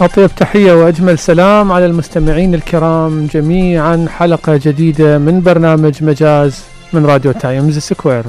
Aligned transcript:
أطيب 0.00 0.30
تحية 0.36 0.72
وأجمل 0.72 1.18
سلام 1.18 1.72
على 1.72 1.86
المستمعين 1.86 2.54
الكرام 2.54 3.26
جميعا. 3.26 4.06
حلقة 4.08 4.56
جديدة 4.56 5.18
من 5.18 5.40
برنامج 5.40 6.04
مجاز 6.04 6.64
من 6.92 7.06
راديو 7.06 7.32
تايمز 7.32 7.78
سكوير. 7.78 8.24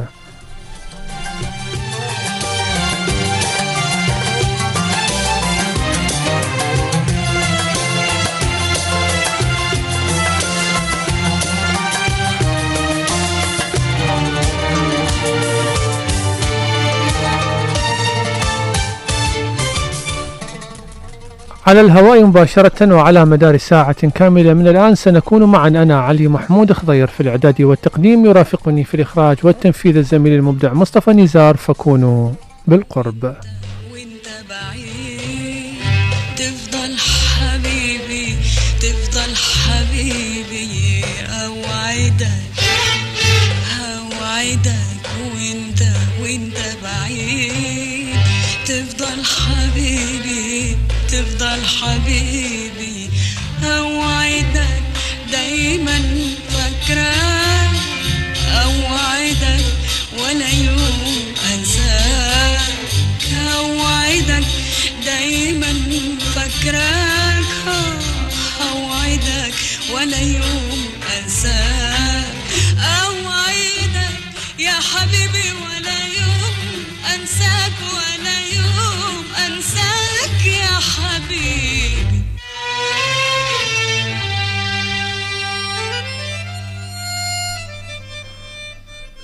على 21.71 21.81
الهواء 21.81 22.23
مباشرة 22.25 22.95
وعلى 22.95 23.25
مدار 23.25 23.57
ساعة 23.57 24.09
كاملة. 24.09 24.53
من 24.53 24.67
الآن 24.67 24.95
سنكون 24.95 25.43
معا. 25.43 25.67
أنا 25.67 26.01
علي 26.01 26.27
محمود 26.27 26.73
خضير 26.73 27.07
في 27.07 27.21
الإعداد 27.21 27.61
والتقديم 27.61 28.25
يرافقني 28.25 28.83
في 28.83 28.93
الإخراج 28.95 29.37
والتنفيذ 29.43 29.97
الزميل 29.97 30.33
المبدع 30.33 30.73
مصطفى 30.73 31.11
نزار. 31.11 31.57
فكونوا 31.57 32.29
بالقرب. 32.67 33.35
حبيبي 51.81 53.09
أوعدك 53.63 54.83
دايما 55.31 55.99
فاكراك 56.49 57.75
أوعدك 58.63 59.65
ولا 60.19 60.49
يوم 60.49 61.33
انساك 61.53 62.61
أوعدك 63.55 64.47
دايما 65.05 65.73
فاكراك 66.35 67.45
أوعدك 68.71 69.53
ولا 69.93 70.19
يوم 70.21 70.85
انساك 71.17 72.35
أوعدك 73.03 74.19
يا 74.59 74.73
حبيبي 74.73 75.30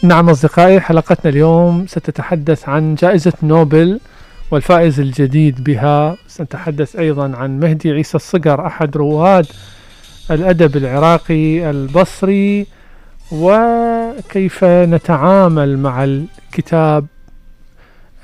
نعم 0.03 0.29
أصدقائي 0.29 0.79
حلقتنا 0.79 1.31
اليوم 1.31 1.85
ستتحدث 1.87 2.69
عن 2.69 2.95
جائزة 2.95 3.33
نوبل 3.43 3.99
والفائز 4.51 4.99
الجديد 4.99 5.63
بها 5.63 6.17
سنتحدث 6.27 6.95
أيضا 6.95 7.35
عن 7.37 7.59
مهدي 7.59 7.91
عيسى 7.91 8.15
الصقر 8.15 8.67
أحد 8.67 8.97
رواد 8.97 9.45
الأدب 10.31 10.77
العراقي 10.77 11.69
البصري. 11.69 12.67
وكيف 13.31 14.63
نتعامل 14.63 15.77
مع 15.77 16.03
الكتاب 16.03 17.05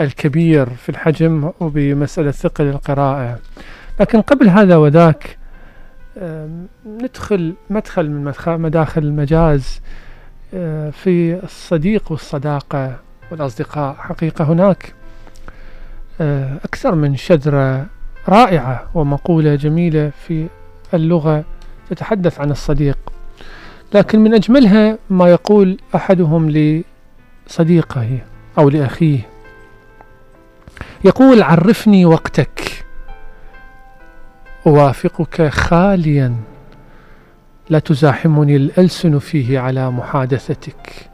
الكبير 0.01 0.69
في 0.69 0.89
الحجم 0.89 1.51
وبمسألة 1.59 2.31
ثقل 2.31 2.63
القراءة؟ 2.63 3.39
لكن 3.99 4.21
قبل 4.21 4.49
هذا 4.49 4.75
وذاك 4.75 5.37
ندخل 6.85 7.53
مدخل 7.69 8.09
من 8.09 8.33
مداخل 8.47 9.03
المجاز. 9.03 9.81
في 10.91 11.39
الصديق 11.43 12.11
والصداقة 12.11 12.99
والأصدقاء. 13.31 13.95
حقيقة 13.95 14.43
هناك 14.45 14.93
أه، 16.21 16.57
أكثر 16.65 16.95
من 16.95 17.15
شذرة 17.15 17.85
رائعة 18.29 18.89
ومقولة 18.93 19.55
جميلة 19.55 20.11
في 20.27 20.47
اللغة 20.93 21.43
تتحدث 21.89 22.39
عن 22.39 22.51
الصديق. 22.51 22.97
لكن 23.93 24.19
من 24.19 24.33
أجملها 24.33 24.97
ما 25.09 25.29
يقول 25.29 25.77
أحدهم 25.95 26.49
لصديقه 27.47 28.17
أو 28.57 28.69
لأخيه. 28.69 29.19
يقول 31.05 31.43
عرفني 31.43 32.05
وقتك. 32.05 32.85
أوافقك 34.67 35.47
خاليا. 35.49 36.35
لا 37.69 37.79
تزاحمني 37.79 38.55
الألسن 38.55 39.19
فيه 39.19 39.59
على 39.59 39.91
محادثتك 39.91 41.09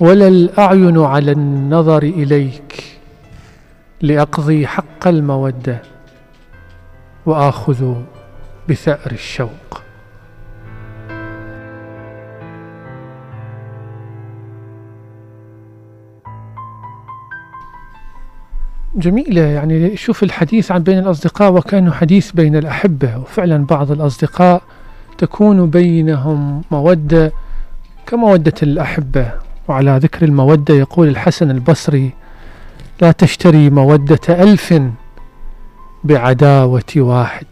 ولا 0.00 0.28
الأعين 0.28 0.98
على 0.98 1.32
النظر 1.32 2.02
إليك 2.02 2.84
لأقضي 4.02 4.66
حق 4.66 5.08
المودة 5.08 5.82
وآخذ 7.26 7.94
بثأر 8.68 9.12
الشوق. 9.12 9.82
جميلة 18.96 19.40
يعني 19.40 19.96
شوف 19.96 20.22
الحديث 20.22 20.72
عن 20.72 20.82
بين 20.82 20.98
الأصدقاء 20.98 21.52
وكأنه 21.52 21.92
حديث 21.92 22.32
بين 22.32 22.56
الأحبة 22.56 23.18
وفعلا 23.18 23.66
بعض 23.66 23.90
الأصدقاء 23.90 24.62
تكون 25.18 25.70
بينهم 25.70 26.62
مودة 26.70 27.32
كمودة 28.06 28.54
الأحبة. 28.62 29.32
وعلى 29.68 29.98
ذكر 30.02 30.24
المودة 30.24 30.74
يقول 30.74 31.08
الحسن 31.08 31.50
البصري 31.50 32.12
لا 33.00 33.12
تشتري 33.12 33.70
مودة 33.70 34.20
ألف 34.28 34.82
بعداوة 36.04 36.82
واحد. 36.96 37.46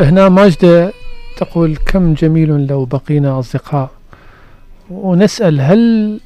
هنا 0.00 0.28
ماجدة 0.28 0.92
تقول 1.36 1.76
كم 1.76 2.14
جميل 2.14 2.66
لو 2.66 2.84
بقينا 2.84 3.38
أصدقاء. 3.38 3.90
ونسأل 4.90 5.60
هل 5.60 6.20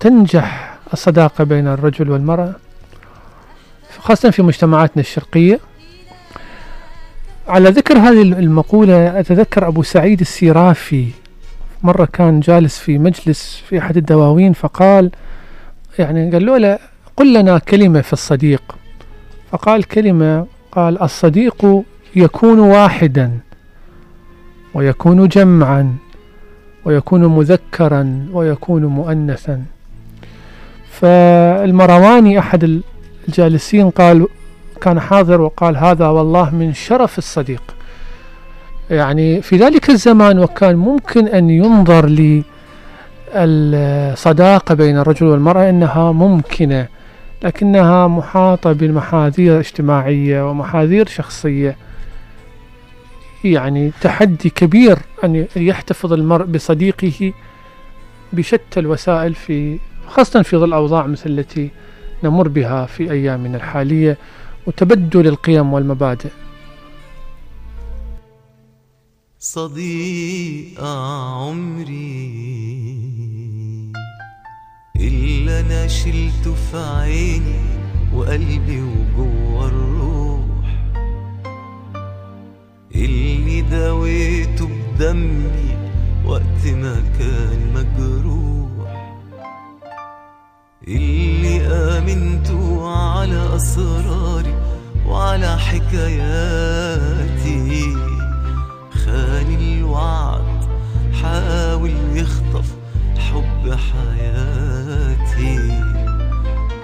تنجح 0.00 0.74
الصداقة 0.92 1.44
بين 1.44 1.68
الرجل 1.68 2.10
والمرأة؟ 2.10 2.54
خاصة 3.98 4.30
في 4.30 4.42
مجتمعاتنا 4.42 5.00
الشرقية. 5.00 5.60
على 7.48 7.70
ذكر 7.70 7.98
هذه 7.98 8.22
المقولة 8.22 9.20
أتذكر 9.20 9.68
أبو 9.68 9.82
سعيد 9.82 10.20
السيرافي 10.20 11.06
مرة 11.82 12.08
كان 12.12 12.40
جالس 12.40 12.78
في 12.78 12.98
مجلس 12.98 13.62
في 13.68 13.78
أحد 13.78 13.96
الدواوين 13.96 14.52
فقال 14.52 15.10
يعني 15.98 16.30
قال 16.30 16.46
له 16.46 16.78
قل 17.16 17.34
لنا 17.34 17.58
كلمة 17.58 18.00
في 18.00 18.12
الصديق. 18.12 18.62
فقال 19.52 19.84
كلمة 19.84 20.46
قال 20.72 21.02
الصديق 21.02 21.82
يكون 22.16 22.58
واحدا 22.58 23.38
ويكون 24.74 25.28
جمعا 25.28 25.96
ويكون 26.84 27.26
مذكرا 27.26 28.26
ويكون 28.32 28.84
مؤنثا. 28.84 29.62
فالمرواني 30.90 32.38
أحد 32.38 32.82
الجالسين 33.28 33.90
قال 33.90 34.26
كان 34.84 35.00
حاضر 35.00 35.40
وقال 35.40 35.76
هذا 35.76 36.06
والله 36.08 36.54
من 36.54 36.74
شرف 36.74 37.18
الصديق. 37.18 37.62
يعني 38.90 39.42
في 39.42 39.56
ذلك 39.56 39.90
الزمان 39.90 40.38
وكان 40.38 40.76
ممكن 40.76 41.28
أن 41.28 41.50
ينظر 41.50 42.06
للصداقة 43.34 44.74
بين 44.74 44.98
الرجل 44.98 45.26
والمرأة 45.26 45.70
أنها 45.70 46.12
ممكنة 46.12 46.86
لكنها 47.42 48.06
محاطة 48.08 48.72
بمحاذير 48.72 49.60
اجتماعية 49.60 50.50
ومحاذير 50.50 51.08
شخصية. 51.08 51.76
يعني 53.44 53.90
تحدي 54.00 54.50
كبير 54.50 54.98
أن 55.24 55.46
يحتفظ 55.56 56.12
المرء 56.12 56.44
بصديقه 56.44 57.32
بشتى 58.32 58.80
الوسائل 58.80 59.34
في 59.34 59.78
خاصة 60.08 60.42
في 60.42 60.56
ظل 60.56 60.72
أوضاع 60.72 61.06
مثل 61.06 61.30
التي 61.30 61.70
نمر 62.24 62.48
بها 62.48 62.86
في 62.86 63.10
أيامنا 63.10 63.56
الحالية. 63.56 64.18
وتبدل 64.66 65.26
القيم 65.26 65.72
والمبادئ. 65.72 66.30
صديق 69.38 70.84
عمري 70.84 72.32
إلا 74.96 75.60
أنا 75.60 75.86
شلته 75.86 76.54
في 76.54 76.76
عيني 76.76 77.60
وقلبي 78.14 78.82
وجوه 78.82 79.66
الروح. 79.66 80.66
اللي 82.94 83.60
داويته 83.60 84.68
بدمي 84.68 85.76
وقت 86.26 86.66
ما 86.66 87.02
كان 87.18 87.60
مجروح. 87.74 88.90
اللي 90.88 91.60
آمنته 91.66 92.88
على 92.88 93.56
أسراري 93.56 94.53
وعلى 95.06 95.58
حكاياتي. 95.58 96.94
خان 99.04 99.48
الوعد 99.60 100.60
حاول 101.22 101.94
يخطف 102.14 102.68
حب 103.18 103.64
حياتي. 103.90 105.58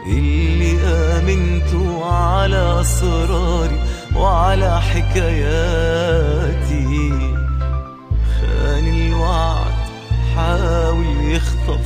اللي 0.06 0.72
آمنته 0.82 2.04
على 2.04 2.80
أسراري 2.80 3.80
وعلى 4.16 4.80
حكاياتي. 4.80 5.90
خان 8.40 8.86
الوعد 8.88 9.80
حاول 10.36 11.06
يخطف 11.22 11.84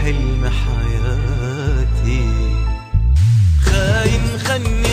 حلم 0.00 0.42
حياتي. 0.62 2.26
خاين 3.64 4.24
خني 4.38 4.85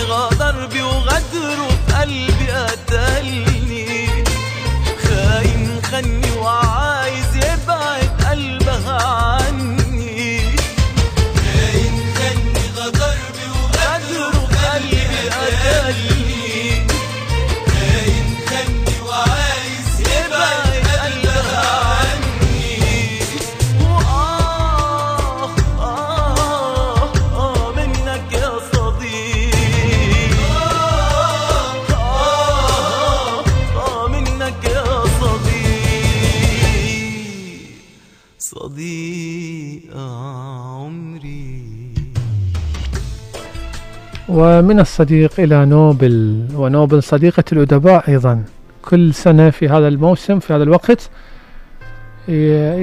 ومن 44.34 44.80
الصديق 44.80 45.40
إلى 45.40 45.66
نوبل 45.66 46.46
ونوبل 46.56 47.04
صديقة 47.04 47.44
الأدباء 47.52 48.04
أيضا. 48.08 48.44
كل 48.82 49.14
سنة 49.14 49.50
في 49.50 49.70
هذا 49.70 49.88
الموسم 49.88 50.40
في 50.40 50.54
هذا 50.54 50.64
الوقت 50.64 51.10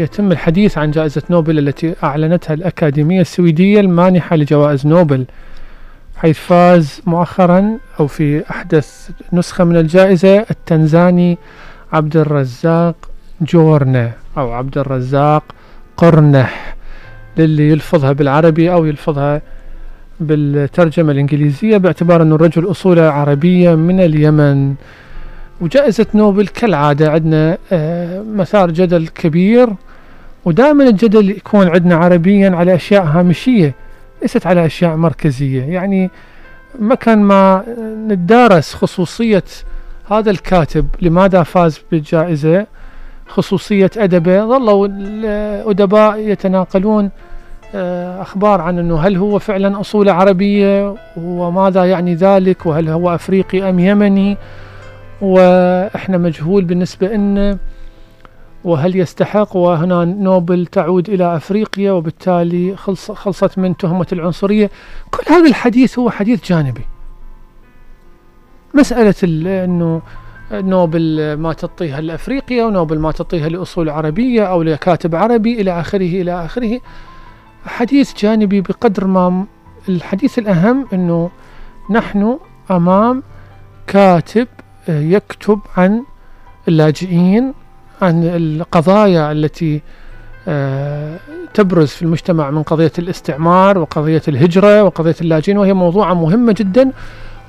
يتم 0.03 0.33
الحديث 0.33 0.79
عن 0.79 0.91
جائزة 0.91 1.23
نوبل 1.31 1.59
التي 1.59 1.95
أعلنتها 2.03 2.55
الأكاديمية 2.55 3.21
السويدية 3.21 3.81
المانحة 3.81 4.37
لجوائز 4.37 4.87
نوبل. 4.87 5.25
حيث 6.17 6.39
فاز 6.39 7.01
مؤخرا 7.07 7.79
أو 8.01 8.07
في 8.07 8.51
أحدث 8.51 9.11
نسخة 9.33 9.65
من 9.65 9.77
الجائزة 9.77 10.47
التنزاني 10.51 11.39
عبد 11.93 12.17
الرزاق 12.17 12.95
جورنة 13.41 14.13
أو 14.39 14.53
عبد 14.53 14.79
الرزاق 14.79 15.45
قرنح 15.97 16.77
للي 17.37 17.71
يلفظها 17.71 18.13
بالعربي 18.13 18.73
أو 18.73 18.85
يلفظها 18.85 19.43
بالترجمة 20.21 21.13
الإنجليزية 21.13 21.77
باعتبار 21.77 22.23
أن 22.23 22.33
الرجل 22.33 22.71
أصوله 22.71 23.03
عربية 23.03 23.75
من 23.75 24.01
اليمن. 24.01 24.75
وجائزة 25.61 26.07
نوبل 26.15 26.47
كالعادة 26.47 27.11
عندنا 27.11 27.59
آه، 27.73 28.23
مثار 28.23 28.71
جدل 28.71 29.09
كبير 29.09 29.69
ودائما 30.45 30.85
الجدل 30.85 31.31
يكون 31.31 31.69
عندنا 31.69 31.97
عربيا 31.97 32.51
على 32.51 32.75
أشياء 32.75 33.05
هامشية 33.05 33.75
ليست 34.23 34.47
على 34.47 34.67
أشياء 34.67 34.97
مركزية. 34.97 35.63
يعني 35.63 36.11
مكان 36.79 37.19
ما 37.19 37.65
نتدارس 38.09 38.75
خصوصية 38.75 39.45
هذا 40.11 40.31
الكاتب 40.31 40.87
لماذا 41.03 41.43
فاز 41.43 41.81
بالجائزة 41.91 42.67
خصوصية 43.29 43.91
أدبه. 43.97 44.45
ظلوا 44.45 44.89
الأدباء 44.91 46.19
يتناقلون 46.19 47.11
أخبار 47.75 48.61
عن 48.61 48.79
أنه 48.79 48.99
هل 49.01 49.17
هو 49.17 49.39
فعلا 49.39 49.81
أصوله 49.81 50.13
عربية؟ 50.13 50.95
وماذا 51.17 51.85
يعني 51.85 52.15
ذلك؟ 52.15 52.67
وهل 52.67 52.89
هو 52.89 53.15
أفريقي 53.15 53.71
أم 53.71 53.79
يمني؟ 53.79 54.37
وإحنا 55.21 56.19
مجهول 56.19 56.65
بالنسبة 56.65 57.09
لنا 57.09 57.59
وهل 58.65 58.97
يستحق؟ 58.97 59.57
وهنا 59.57 60.05
نوبل 60.05 60.67
تعود 60.67 61.09
إلى 61.09 61.37
أفريقيا 61.37 61.93
وبالتالي 61.93 62.77
خلص 62.77 63.11
خلصت 63.11 63.59
من 63.59 63.77
تهمة 63.77 64.07
العنصرية. 64.13 64.71
كل 65.11 65.35
هذا 65.35 65.49
الحديث 65.49 65.99
هو 65.99 66.11
حديث 66.11 66.49
جانبي. 66.49 66.85
مسألة 68.75 69.15
أنه 69.65 70.03
نوبل 70.53 71.35
ما 71.35 71.53
تعطيها 71.53 72.01
لأفريقيا 72.01 72.65
ونوبل 72.65 72.99
ما 72.99 73.13
تعطيها 73.13 73.49
لأصول 73.49 73.89
عربية 73.89 74.45
أو 74.45 74.63
لكاتب 74.63 75.15
عربي 75.15 75.61
إلى 75.61 75.81
آخره 75.81 76.23
إلى 76.23 76.45
آخره. 76.45 76.81
حديث 77.67 78.23
جانبي 78.23 78.61
بقدر 78.61 79.07
ما 79.07 79.45
الحديث 79.89 80.39
الأهم 80.39 80.87
أنه 80.93 81.31
نحن 81.91 82.39
أمام 82.71 83.23
كاتب 83.87 84.49
آه، 84.89 85.01
يكتب 85.01 85.61
عن 85.77 86.03
اللاجئين 86.69 87.55
عن 88.03 88.25
القضايا 88.25 89.33
التي 89.33 89.81
آه، 90.49 91.19
تبرز 91.55 91.89
في 91.89 92.03
المجتمع 92.03 92.51
من 92.51 92.63
قضية 92.63 92.93
الاستعمار 92.99 93.79
وقضية 93.79 94.23
الهجرة 94.29 94.83
وقضية 94.83 95.17
اللاجئين 95.21 95.59
وهي 95.59 95.73
موضوعة 95.73 96.15
مهمة 96.15 96.55
جدا 96.59 96.93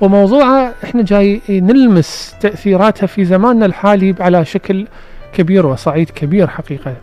وموضوعة 0.01 0.73
إحنا 0.83 1.01
جاي 1.01 1.41
نلمس 1.49 2.35
تأثيراتها 2.39 3.07
في 3.07 3.25
زماننا 3.25 3.65
الحالي 3.65 4.15
على 4.19 4.45
شكل 4.45 4.87
كبير 5.33 5.65
وصعيد 5.65 6.09
كبير 6.09 6.47
حقيقة. 6.47 6.95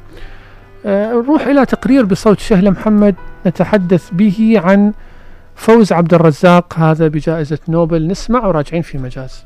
نروح 0.88 1.46
إلى 1.46 1.66
تقرير 1.66 2.04
بصوت 2.04 2.38
شهلة 2.38 2.70
محمد. 2.70 3.14
نتحدث 3.46 4.10
به 4.12 4.60
عن 4.64 4.92
فوز 5.56 5.92
عبد 5.92 6.14
الرزاق 6.14 6.78
هذا 6.78 7.08
بجائزة 7.08 7.58
نوبل. 7.68 8.06
نسمع 8.06 8.46
وراجعين 8.46 8.82
في 8.82 8.98
مجاز. 8.98 9.44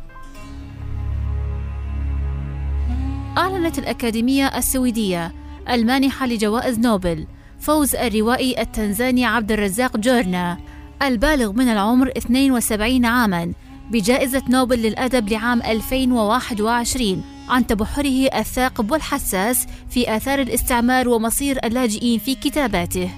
أعلنت 3.38 3.78
الأكاديمية 3.78 4.46
السويدية 4.46 5.32
المانحة 5.70 6.26
لجوائز 6.26 6.78
نوبل 6.78 7.26
فوز 7.60 7.94
الروائي 7.94 8.60
التنزاني 8.60 9.24
عبد 9.24 9.52
الرزاق 9.52 9.96
جورنا 9.96 10.58
البالغ 11.02 11.52
من 11.52 11.68
العمر 11.68 12.10
72 12.16 13.04
عاماً. 13.04 13.52
بجائزة 13.90 14.42
نوبل 14.48 14.78
للأدب 14.78 15.28
لعام 15.28 15.62
2021 15.62 17.24
عن 17.48 17.66
تبحره 17.66 18.28
الثاقب 18.34 18.90
والحساس 18.90 19.66
في 19.90 20.16
آثار 20.16 20.40
الاستعمار 20.40 21.08
ومصير 21.08 21.58
اللاجئين 21.64 22.18
في 22.18 22.34
كتاباته. 22.34 23.10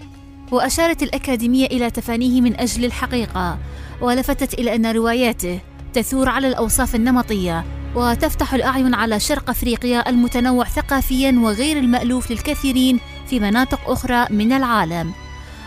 وأشارت 0.53 1.03
الأكاديمية 1.03 1.67
إلى 1.67 1.91
تفانيه 1.91 2.41
من 2.41 2.61
أجل 2.61 2.85
الحقيقة 2.85 3.59
ولفتت 4.01 4.55
إلى 4.55 4.75
أن 4.75 4.87
رواياته 4.87 5.61
تثور 5.93 6.29
على 6.29 6.49
الأوصاف 6.49 6.95
النمطية 6.95 7.65
وتفتح 7.95 8.55
الأعين 8.55 8.95
على 8.95 9.21
شرق 9.21 9.51
أفريقيا 9.51 10.09
المتنوع 10.09 10.65
ثقافيا 10.65 11.41
وغير 11.43 11.79
المألوف 11.79 12.31
للكثيرين 12.31 13.01
في 13.27 13.41
مناطق 13.41 13.91
أخرى 13.91 14.27
من 14.31 14.53
العالم. 14.53 15.13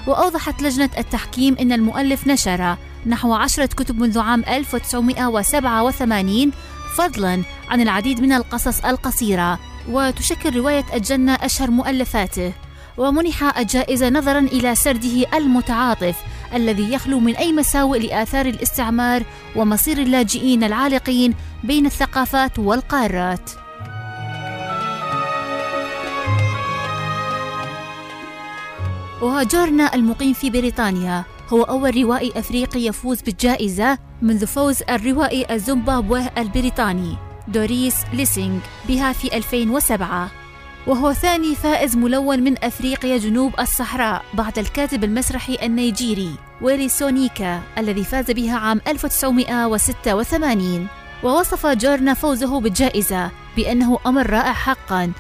وأوضحت 0.08 0.62
لجنة 0.62 0.90
التحكيم 0.98 1.56
أن 1.62 1.72
المؤلف 1.72 2.28
نشر 2.28 2.78
نحو 3.06 3.34
عشرة 3.34 3.66
كتب 3.66 4.00
منذ 4.00 4.20
عام 4.20 4.44
1987 4.48 6.52
فضلا 6.96 7.44
عن 7.70 7.82
العديد 7.82 8.22
من 8.22 8.32
القصص 8.32 8.86
القصيرة. 8.86 9.60
وتشكل 9.90 10.58
رواية 10.58 10.86
الجنة 10.94 11.34
أشهر 11.34 11.72
مؤلفاته. 11.72 12.54
ومنح 12.98 13.58
الجائزة 13.58 14.10
نظرا 14.10 14.40
إلى 14.40 14.76
سرده 14.76 15.38
المتعاطف 15.38 16.16
الذي 16.54 16.94
يخلو 16.94 17.20
من 17.20 17.36
أي 17.36 17.52
مساوئ 17.52 18.00
لآثار 18.00 18.46
الاستعمار 18.46 19.24
ومصير 19.56 19.98
اللاجئين 19.98 20.64
العالقين 20.64 21.34
بين 21.64 21.86
الثقافات 21.86 22.60
والقارات. 22.60 23.50
وجورنا 29.22 29.96
المقيم 29.96 30.34
في 30.34 30.50
بريطانيا. 30.50 31.37
هو 31.54 31.64
أول 31.64 32.04
روائي 32.04 32.32
أفريقي 32.36 32.86
يفوز 32.86 33.22
بالجائزة 33.22 33.98
منذ 34.22 34.46
فوز 34.48 34.84
الروائي 34.90 35.56
الزيمبابوي 35.56 36.24
البريطاني 36.38 37.16
دوريس 37.48 37.96
ليسينغ 38.14 38.60
بها 38.88 39.14
في 39.14 39.38
2007 39.38 40.32
وهو 40.88 41.14
ثاني 41.14 41.56
فائز 41.56 41.98
ملون 41.98 42.40
من 42.40 42.64
أفريقيا 42.64 43.18
جنوب 43.18 43.54
الصحراء 43.60 44.26
بعد 44.34 44.60
الكاتب 44.60 45.04
المسرحي 45.04 45.58
النيجيري 45.64 46.32
ويلي 46.62 46.90
سونيكا 46.90 47.62
الذي 47.78 48.04
فاز 48.04 48.32
بها 48.32 48.58
عام 48.58 48.82
1986 48.88 50.88
ووصف 51.24 51.68
جورنا 51.68 52.14
فوزه 52.14 52.60
بالجائزة 52.60 53.32
بأنه 53.58 54.00
أمر 54.06 54.30
رائع 54.30 54.54
حقا. 54.54 55.12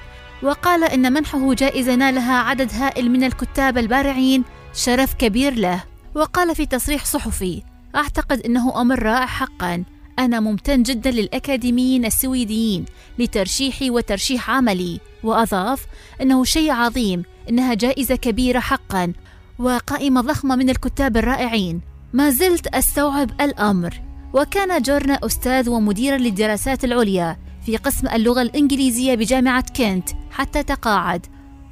وقال 0.43 0.84
إن 0.84 1.13
منحه 1.13 1.53
جائزة 1.53 1.96
نالها 1.96 2.38
عدد 2.38 2.74
هائل 2.74 3.12
من 3.12 3.24
الكتاب 3.24 3.77
البارعين 3.77 4.43
شرف 4.74 5.13
كبير 5.13 5.53
له. 5.53 5.84
وقال 6.16 6.56
في 6.56 6.66
تصريح 6.66 7.06
صحفي 7.06 7.64
أعتقد 7.96 8.42
أنه 8.42 8.82
أمر 8.82 9.04
رائع 9.04 9.26
حقا. 9.26 9.84
أنا 10.20 10.40
ممتن 10.40 10.84
جدا 10.84 11.12
للأكاديميين 11.12 12.06
السويديين 12.06 12.86
لترشيحي 13.20 13.90
وترشيح 13.90 14.50
عملي. 14.50 15.00
وأضاف 15.24 15.86
أنه 16.22 16.44
شيء 16.44 16.72
عظيم 16.72 17.24
إنها 17.50 17.74
جائزة 17.74 18.16
كبيرة 18.16 18.60
حقا 18.60 19.14
وقائمة 19.60 20.22
ضخمة 20.22 20.56
من 20.56 20.70
الكتاب 20.70 21.18
الرائعين. 21.18 21.82
ما 22.14 22.30
زلت 22.30 22.68
أستوعب 22.68 23.42
الأمر. 23.42 24.02
وكان 24.34 24.82
جورنا 24.82 25.20
أستاذ 25.26 25.70
ومديرا 25.70 26.18
للدراسات 26.18 26.84
العليا 26.84 27.38
في 27.66 27.78
قسم 27.78 28.08
اللغة 28.08 28.42
الإنجليزية 28.42 29.16
بجامعة 29.16 29.74
كنت 29.74 30.10
حتى 30.32 30.64
تقاعد. 30.64 31.26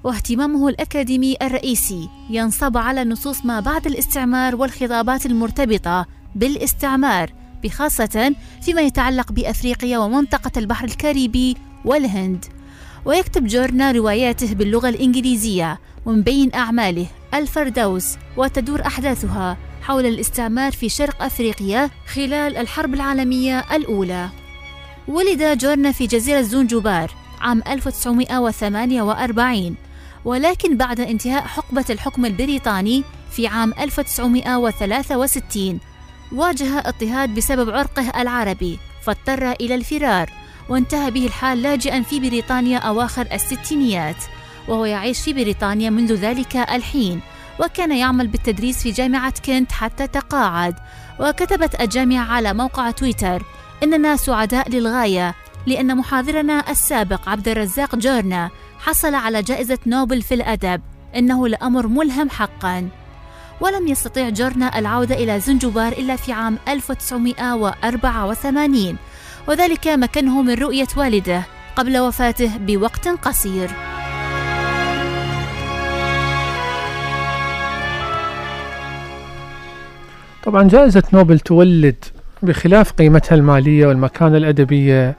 واهتمامه 0.06 0.70
الأكاديمي 0.70 1.36
الرئيسي 1.42 2.10
ينصب 2.30 2.78
على 2.78 3.04
نصوص 3.04 3.46
ما 3.46 3.60
بعد 3.60 3.86
الاستعمار 3.86 4.56
والخطابات 4.56 5.26
المرتبطة 5.26 6.06
بالاستعمار 6.36 7.34
بخاصة 7.64 8.36
فيما 8.62 8.82
يتعلق 8.82 9.32
بأفريقيا 9.32 9.98
ومنطقة 9.98 10.52
البحر 10.58 10.86
الكاريبي 10.86 11.58
والهند. 11.86 12.46
ويكتب 13.06 13.48
جورنا 13.48 13.92
رواياته 13.92 14.54
باللغة 14.54 14.90
الإنجليزية 14.90 15.80
ومن 16.06 16.22
بين 16.22 16.54
أعماله 16.54 17.08
الفردوس 17.34 18.18
وتدور 18.38 18.86
أحداثها 18.86 19.58
حول 19.82 20.06
الاستعمار 20.06 20.72
في 20.72 20.90
شرق 20.90 21.24
أفريقيا 21.24 21.90
خلال 22.14 22.58
الحرب 22.58 22.94
العالمية 22.94 23.60
الأولى. 23.60 24.30
ولد 25.08 25.58
جورنا 25.58 25.92
في 25.92 26.08
جزيرة 26.08 26.42
زنجبار 26.42 27.12
عام 27.42 27.64
1948 27.68 29.85
ولكن 30.26 30.78
بعد 30.78 31.00
انتهاء 31.00 31.44
حقبة 31.44 31.86
الحكم 31.90 32.26
البريطاني 32.26 33.04
في 33.32 33.48
عام 33.48 33.74
1963 33.80 35.80
واجه 36.32 36.80
اضطهاد 36.80 37.36
بسبب 37.36 37.70
عرقه 37.70 38.22
العربي 38.22 38.80
فاضطر 39.02 39.52
إلى 39.52 39.76
الفرار 39.76 40.30
وانتهى 40.70 41.12
به 41.12 41.26
الحال 41.26 41.62
لاجئا 41.62 42.02
في 42.02 42.20
بريطانيا 42.20 42.78
أواخر 42.78 43.28
الستينيات 43.34 44.16
وهو 44.68 44.86
يعيش 44.86 45.22
في 45.22 45.34
بريطانيا 45.34 45.90
منذ 45.90 46.14
ذلك 46.14 46.56
الحين 46.56 47.22
وكان 47.60 47.92
يعمل 47.92 48.28
بالتدريس 48.28 48.84
في 48.84 48.92
جامعة 48.92 49.34
كنت 49.46 49.72
حتى 49.72 50.08
تقاعد 50.08 50.76
وكتبت 51.20 51.82
الجامعة 51.82 52.26
على 52.26 52.54
موقع 52.54 52.92
تويتر 52.92 53.44
إننا 53.84 54.16
سعداء 54.16 54.70
للغاية 54.70 55.36
لأن 55.66 55.98
محاضرنا 55.98 56.72
السابق 56.72 57.30
عبد 57.30 57.48
الرزاق 57.48 57.96
جورنا 57.96 58.50
حصل 58.80 59.16
على 59.16 59.42
جائزة 59.42 59.78
نوبل 59.88 60.22
في 60.22 60.34
الأدب. 60.34 60.82
إنه 61.16 61.48
لأمر 61.48 61.88
ملهم 61.88 62.30
حقا. 62.30 62.90
ولم 63.62 63.88
يستطيع 63.88 64.30
جورنا 64.30 64.80
العودة 64.80 65.16
إلى 65.16 65.40
زنجبار 65.40 65.92
إلا 65.92 66.16
في 66.16 66.32
عام 66.32 66.58
1984 66.68 68.98
وذلك 69.48 69.88
مكنه 69.88 70.42
من 70.42 70.54
رؤية 70.54 70.88
والده 70.98 71.44
قبل 71.76 71.98
وفاته 71.98 72.58
بوقت 72.58 73.08
قصير. 73.08 73.70
طبعا 80.44 80.68
جائزة 80.68 81.04
نوبل 81.14 81.40
تولد 81.40 82.06
بخلاف 82.44 82.92
قيمتها 82.92 83.36
المالية 83.36 83.88
والمكانة 83.88 84.38
الأدبية 84.38 85.16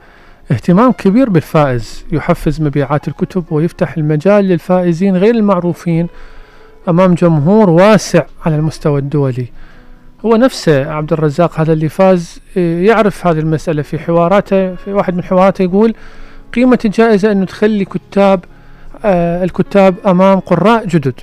اهتمام 0.51 0.91
كبير 0.91 1.29
بالفائز 1.29 2.05
يحفز 2.11 2.61
مبيعات 2.61 3.07
الكتب 3.07 3.43
ويفتح 3.51 3.97
المجال 3.97 4.45
للفائزين 4.45 5.15
غير 5.17 5.35
المعروفين 5.35 6.07
أمام 6.89 7.13
جمهور 7.13 7.69
واسع 7.69 8.23
على 8.45 8.55
المستوى 8.55 8.99
الدولي. 8.99 9.47
هو 10.25 10.35
نفسه 10.35 10.91
عبد 10.91 11.13
الرزاق 11.13 11.59
هذا 11.59 11.73
اللي 11.73 11.89
فاز 11.89 12.39
إيه، 12.57 12.87
يعرف 12.87 13.27
هذه 13.27 13.39
المسألة 13.39 13.81
في 13.81 13.99
حواراته. 13.99 14.75
في 14.75 14.93
واحد 14.93 15.15
من 15.15 15.23
حواراته 15.23 15.63
يقول 15.63 15.95
قيمة 16.53 16.79
الجائزة 16.85 17.31
أنه 17.31 17.45
تخلي 17.45 17.85
كتاب 17.85 18.45
آه 19.05 19.43
الكتاب 19.43 19.95
أمام 20.05 20.39
قراء 20.39 20.85
جدد 20.85 21.13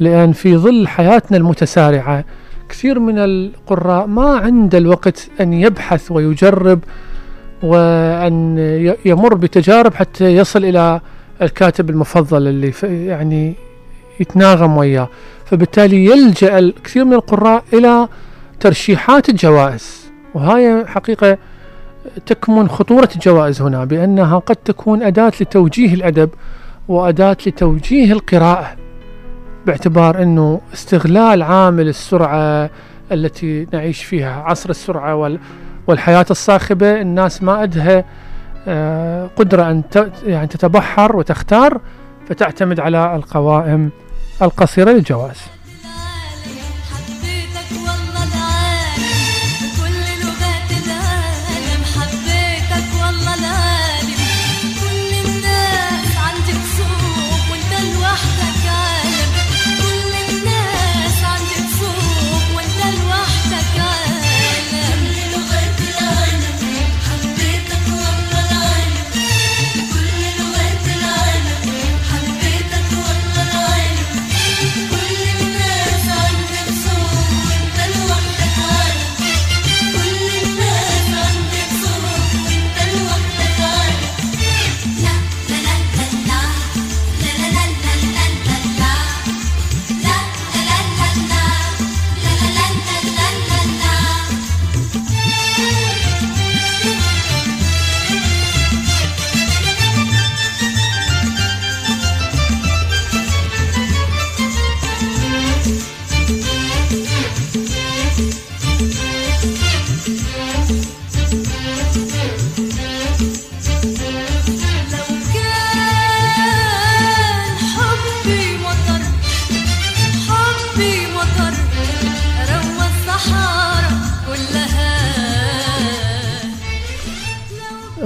لأن 0.00 0.32
في 0.32 0.56
ظل 0.56 0.88
حياتنا 0.88 1.36
المتسارعة 1.36 2.24
كثير 2.68 2.98
من 2.98 3.18
القراء 3.18 4.06
ما 4.06 4.36
عنده 4.36 4.78
الوقت 4.78 5.28
أن 5.40 5.52
يبحث 5.52 6.10
ويجرب 6.10 6.80
وأن 7.62 8.58
يمر 9.04 9.34
بتجارب 9.34 9.94
حتى 9.94 10.36
يصل 10.36 10.64
إلى 10.64 11.00
الكاتب 11.42 11.90
المفضل 11.90 12.48
اللي 12.48 12.72
يعني 12.82 13.54
يتناغم 14.20 14.76
وياه. 14.76 15.08
فبالتالي 15.44 16.04
يلجأ 16.04 16.58
الكثير 16.58 17.04
من 17.04 17.12
القراء 17.12 17.64
إلى 17.72 18.08
ترشيحات 18.60 19.28
الجوائز. 19.28 20.10
وهاي 20.34 20.86
حقيقة 20.86 21.38
تكمن 22.26 22.68
خطورة 22.68 23.08
الجوائز 23.14 23.62
هنا 23.62 23.84
بأنها 23.84 24.38
قد 24.38 24.56
تكون 24.56 25.02
أداة 25.02 25.32
لتوجيه 25.40 25.94
الأدب 25.94 26.30
وأداة 26.88 27.36
لتوجيه 27.46 28.12
القراءة 28.12 28.76
باعتبار 29.66 30.22
أنه 30.22 30.60
استغلال 30.74 31.42
عامل 31.42 31.88
السرعة 31.88 32.70
التي 33.12 33.66
نعيش 33.72 34.04
فيها 34.04 34.42
عصر 34.42 34.70
السرعة 34.70 35.14
وال 35.14 35.38
والحياة 35.86 36.26
الصاخبة 36.30 37.00
الناس 37.00 37.42
ما 37.42 37.52
عندها 37.52 38.04
آه، 38.68 39.30
قدرة 39.36 39.70
أن 39.70 39.82
يعني 40.26 40.46
تتبحر 40.46 41.16
وتختار 41.16 41.80
فتعتمد 42.28 42.80
على 42.80 43.16
القوائم 43.16 43.90
القصيرة 44.42 44.90
للجواز. 44.90 45.42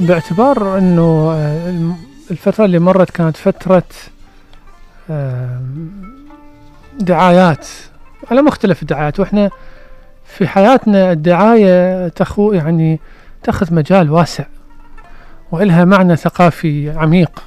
باعتبار 0.07 0.79
إنه 0.79 1.33
آه، 1.35 1.73
الفترة 2.31 2.65
اللي 2.65 2.79
مرت 2.79 3.11
كانت 3.11 3.37
فترة 3.37 3.83
آم، 5.11 5.91
دعايات. 7.01 7.67
على 8.31 8.43
مختلف 8.43 8.83
الدعايات. 8.83 9.21
وإحنا 9.21 9.51
في 10.25 10.47
حياتنا 10.49 11.13
الدعاية 11.13 12.09
تخو 12.09 12.53
يعني 12.53 13.01
تأخذ 13.43 13.75
مجال 13.75 14.11
واسع 14.11 14.45
وإلها 15.53 15.85
معنى 15.85 16.17
ثقافي 16.17 16.91
عميق 16.91 17.43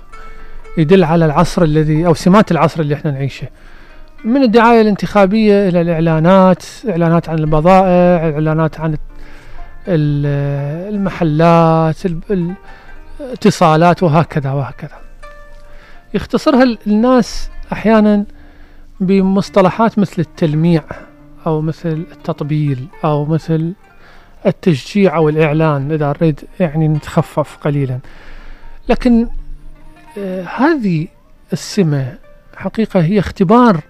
يدل 0.78 1.04
على 1.04 1.26
العصر 1.26 1.64
الذي 1.64 2.06
أو 2.06 2.14
سمات 2.14 2.52
العصر 2.52 2.80
اللي 2.82 2.94
إحنا 2.96 3.12
نعيشه. 3.12 3.48
من 4.26 4.44
الدعاية 4.44 4.82
الانتخابية 4.82 5.70
إلى 5.70 5.82
الإعلانات 5.82 6.64
إعلانات 6.90 7.30
عن 7.30 7.40
البضائع 7.40 8.30
إعلانات 8.34 8.80
عن 8.80 8.98
المحلات 9.88 12.06
ال- 12.06 12.54
الاتصالات 13.22 14.04
وهكذا 14.04 14.52
وهكذا. 14.52 14.98
يختصرها 16.14 16.64
ال- 16.64 16.78
الناس 16.88 17.50
أحيانا 17.74 18.26
بمصطلحات 19.00 20.00
مثل 20.00 20.22
التلميع 20.22 20.84
أو 21.48 21.62
مثل 21.62 21.90
التطبيل 22.12 22.88
أو 23.04 23.26
مثل 23.26 23.74
التشجيع 24.46 25.16
أو 25.16 25.30
الإعلان 25.30 25.92
إذا 25.92 26.08
نريد 26.22 26.40
يعني 26.60 26.88
نتخفف 26.88 27.58
قليلا. 27.58 28.00
لكن 28.90 29.28
آه 30.18 30.44
هذه 30.44 31.08
السمة 31.54 32.18
حقيقة 32.58 33.00
هي 33.02 33.20
اختبار 33.20 33.82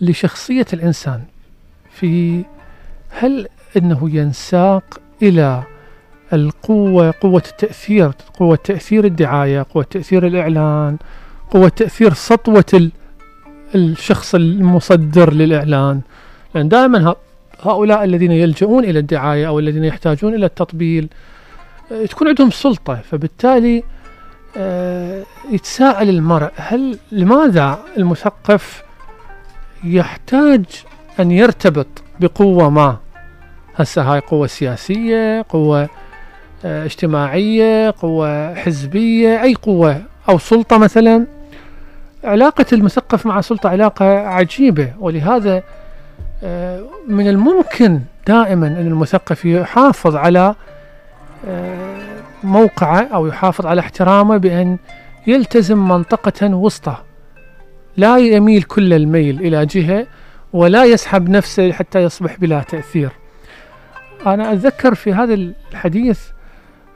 لشخصية 0.00 0.66
الإنسان. 0.72 1.22
في 1.90 2.44
هل 3.10 3.48
أنه 3.76 4.10
ينساق 4.16 4.84
إلى 5.22 5.62
القوة 6.32 7.14
قوة 7.20 7.42
التأثير 7.50 8.10
قوة 8.38 8.56
تأثير 8.64 9.04
الدعاية 9.04 9.66
قوة 9.74 9.84
تأثير 9.90 10.26
الإعلان 10.26 10.96
قوة 11.50 11.68
تأثير 11.68 12.12
سطوة 12.14 12.64
ال- 12.74 12.90
الشخص 13.74 14.34
المصدر 14.34 15.32
للإعلان. 15.32 16.00
لأن 16.54 16.68
دائما 16.68 17.14
هؤلاء 17.62 18.04
الذين 18.04 18.32
يلجؤون 18.32 18.84
إلى 18.84 18.98
الدعاية 18.98 19.48
أو 19.48 19.58
الذين 19.58 19.84
يحتاجون 19.84 20.34
إلى 20.34 20.46
التطبيل 20.46 21.08
آه، 21.92 22.06
تكون 22.06 22.28
عندهم 22.28 22.50
سلطة. 22.50 22.94
فبالتالي 22.94 23.82
آه، 24.56 25.22
يتساءل 25.50 26.08
المرء 26.08 26.50
هل 26.56 26.98
لماذا 27.12 27.78
المثقف 27.98 28.82
يحتاج 29.84 30.64
أن 31.20 31.30
يرتبط 31.30 31.86
بقوة 32.20 32.70
ما؟ 32.70 32.96
هسه 33.82 34.02
هاي 34.02 34.20
قوة 34.20 34.46
سياسية 34.46 35.44
قوة 35.48 35.88
آه، 36.64 36.84
اجتماعية 36.84 37.94
قوة 38.02 38.54
حزبية 38.54 39.42
أي 39.42 39.54
قوة 39.54 40.02
أو 40.28 40.38
سلطة 40.38 40.78
مثلا. 40.78 41.26
علاقة 42.24 42.66
المثقف 42.72 43.26
مع 43.26 43.40
سلطة 43.40 43.68
علاقة 43.68 44.04
عجيبة 44.18 44.92
ولهذا 44.98 45.62
آه، 46.42 46.84
من 47.08 47.28
الممكن 47.28 48.00
دائما 48.26 48.66
أن 48.66 48.86
المثقف 48.86 49.44
يحافظ 49.44 50.16
على 50.16 50.54
آه، 51.48 51.98
موقعه 52.42 53.08
أو 53.14 53.26
يحافظ 53.26 53.66
على 53.66 53.80
احترامه 53.80 54.36
بأن 54.36 54.78
يلتزم 55.26 55.88
منطقة 55.88 56.54
وسطى. 56.54 56.96
لا 57.96 58.18
يميل 58.18 58.62
كل 58.62 58.92
الميل 58.92 59.40
إلى 59.40 59.66
جهة 59.66 60.06
ولا 60.52 60.84
يسحب 60.84 61.28
نفسه 61.28 61.72
حتى 61.72 62.02
يصبح 62.02 62.36
بلا 62.36 62.62
تأثير. 62.62 63.19
أنا 64.26 64.52
أتذكر 64.52 64.94
في 64.94 65.12
هذا 65.12 65.34
الحديث 65.34 66.20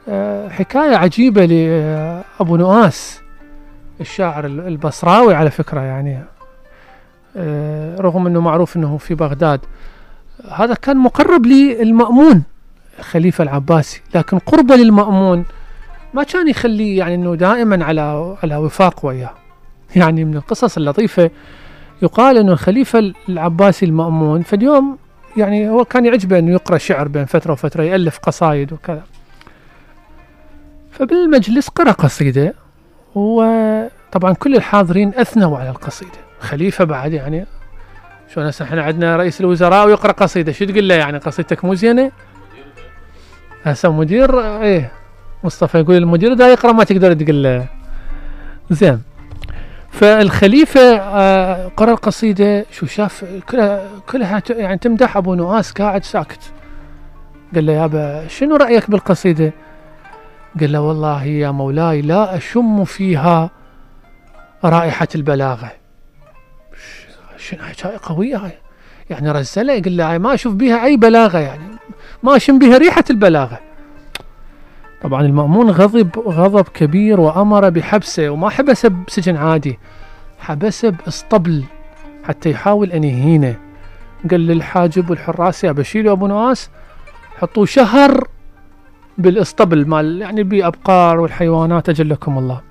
آه، 0.09 0.49
حكاية 0.49 0.95
عجيبة 0.95 1.45
لأبو 1.45 2.57
نؤاس 2.57 3.21
الشاعر 4.01 4.45
البصراوي 4.45 5.33
على 5.35 5.51
فكرة 5.51 5.81
يعني 5.81 6.23
آه، 7.37 8.01
رغم 8.01 8.27
أنه 8.27 8.41
معروف 8.41 8.77
أنه 8.77 8.97
في 8.97 9.15
بغداد. 9.15 9.59
هذا 10.51 10.73
كان 10.73 10.97
مقرب 10.97 11.45
للمأمون 11.45 12.43
خليفة 13.01 13.43
العباسي 13.43 14.01
لكن 14.15 14.39
قربه 14.39 14.75
للمأمون 14.75 15.45
ما 16.13 16.23
كان 16.23 16.47
يخليه 16.47 16.97
يعني 16.97 17.15
أنه 17.15 17.35
دائما 17.35 17.85
على 17.85 18.37
على 18.43 18.55
وفاق 18.55 19.05
وياه. 19.05 19.33
يعني 19.95 20.25
من 20.25 20.37
القصص 20.37 20.77
اللطيفة 20.77 21.31
يقال 22.01 22.37
أنه 22.37 22.51
الخليفة 22.51 23.13
العباسي 23.29 23.85
المأمون 23.85 24.41
في 24.41 24.55
اليوم 24.55 24.97
يعني 25.37 25.69
هو 25.69 25.85
كان 25.85 26.05
يعجبه 26.05 26.39
أنه 26.39 26.51
يقرأ 26.51 26.77
شعر 26.77 27.07
بين 27.07 27.25
فترة 27.25 27.51
وفترة 27.51 27.83
يألف 27.83 28.19
قصايد 28.19 28.73
وكذا. 28.73 29.03
فبالمجلس 30.91 31.67
قرأ 31.67 31.91
قصيدة 31.91 32.53
وطبعا 33.15 34.33
كل 34.33 34.55
الحاضرين 34.55 35.13
أثنوا 35.15 35.57
على 35.57 35.69
القصيدة. 35.69 36.19
خليفة 36.39 36.83
بعد 36.83 37.13
يعني 37.13 37.45
شلون 38.33 38.47
هسه 38.47 38.65
إحنا 38.65 38.83
عندنا 38.83 39.17
رئيس 39.17 39.41
الوزراء 39.41 39.87
ويقرأ 39.87 40.11
قصيدة 40.11 40.51
شو 40.51 40.65
تقول 40.65 40.89
له 40.89 40.95
يعني؟ 40.95 41.17
قصيدتك 41.17 41.65
مو 41.65 41.73
زينة؟ 41.73 42.11
هسه 43.63 43.91
مدير 43.91 44.61
إيه 44.61 44.91
مصطفى 45.43 45.79
يقول 45.79 45.95
المدير 45.95 46.33
دا 46.33 46.47
يقرأ 46.47 46.71
ما 46.71 46.83
تقدر 46.83 47.13
تقول 47.13 47.43
له 47.43 47.67
زين. 48.69 49.01
فالخليفة 49.99 50.97
آه، 50.97 51.67
قرأ 51.67 51.91
القصيدة 51.91 52.65
شو 52.71 52.85
شاف؟ 52.85 53.25
كلها 53.49 53.89
كلها 54.09 54.41
يعني 54.49 54.77
تمدح 54.77 55.17
أبو 55.17 55.35
نواس 55.35 55.71
قاعد 55.71 56.03
ساكت. 56.03 56.39
قال 57.55 57.65
له 57.65 57.73
يابا 57.73 58.27
شنو 58.27 58.55
رأيك 58.55 58.89
بالقصيدة؟ 58.89 59.53
قال 60.59 60.71
له 60.71 60.81
والله 60.81 61.23
يا 61.23 61.51
مولاي 61.51 62.01
لا 62.01 62.37
أشم 62.37 62.83
فيها 62.83 63.49
رائحة 64.63 65.07
البلاغة. 65.15 65.71
شنو 67.37 67.63
حكاية 67.63 67.99
قوية 68.03 68.37
هاي. 68.37 68.51
يعني 69.09 69.31
رزله 69.31 69.73
يقول 69.73 69.97
له 69.97 70.11
هاي 70.11 70.19
ما 70.19 70.33
أشوف 70.33 70.53
بها 70.53 70.85
أي 70.85 70.97
بلاغة 70.97 71.37
يعني. 71.37 71.75
ما 72.23 72.35
أشم 72.35 72.59
بها 72.59 72.77
ريحة 72.77 73.03
البلاغة. 73.09 73.59
طبعا 75.05 75.21
المأمون 75.21 75.69
غضب 75.69 76.19
غضب 76.19 76.67
كبير 76.67 77.19
وأمر 77.19 77.69
بحبسه 77.69 78.29
وما 78.29 78.49
حبسه 78.49 78.89
بسجن 78.89 79.35
عادي 79.35 79.79
حبسه 80.39 80.89
باسطبل 80.89 81.63
حتى 82.23 82.51
يحاول 82.51 82.91
أن 82.91 83.03
يهينه. 83.03 83.55
قال 84.31 84.47
للحاجب 84.47 85.09
والحراس 85.09 85.63
يا 85.63 85.71
بشيلوا 85.71 86.11
أبو 86.13 86.27
نواس 86.27 86.69
حطوه 87.37 87.65
شهر 87.65 88.27
بالاسطبل 89.17 89.87
مال 89.87 90.21
يعني 90.21 90.43
بأبقار 90.43 91.19
والحيوانات 91.19 91.89
أجلكم 91.89 92.37
الله. 92.37 92.61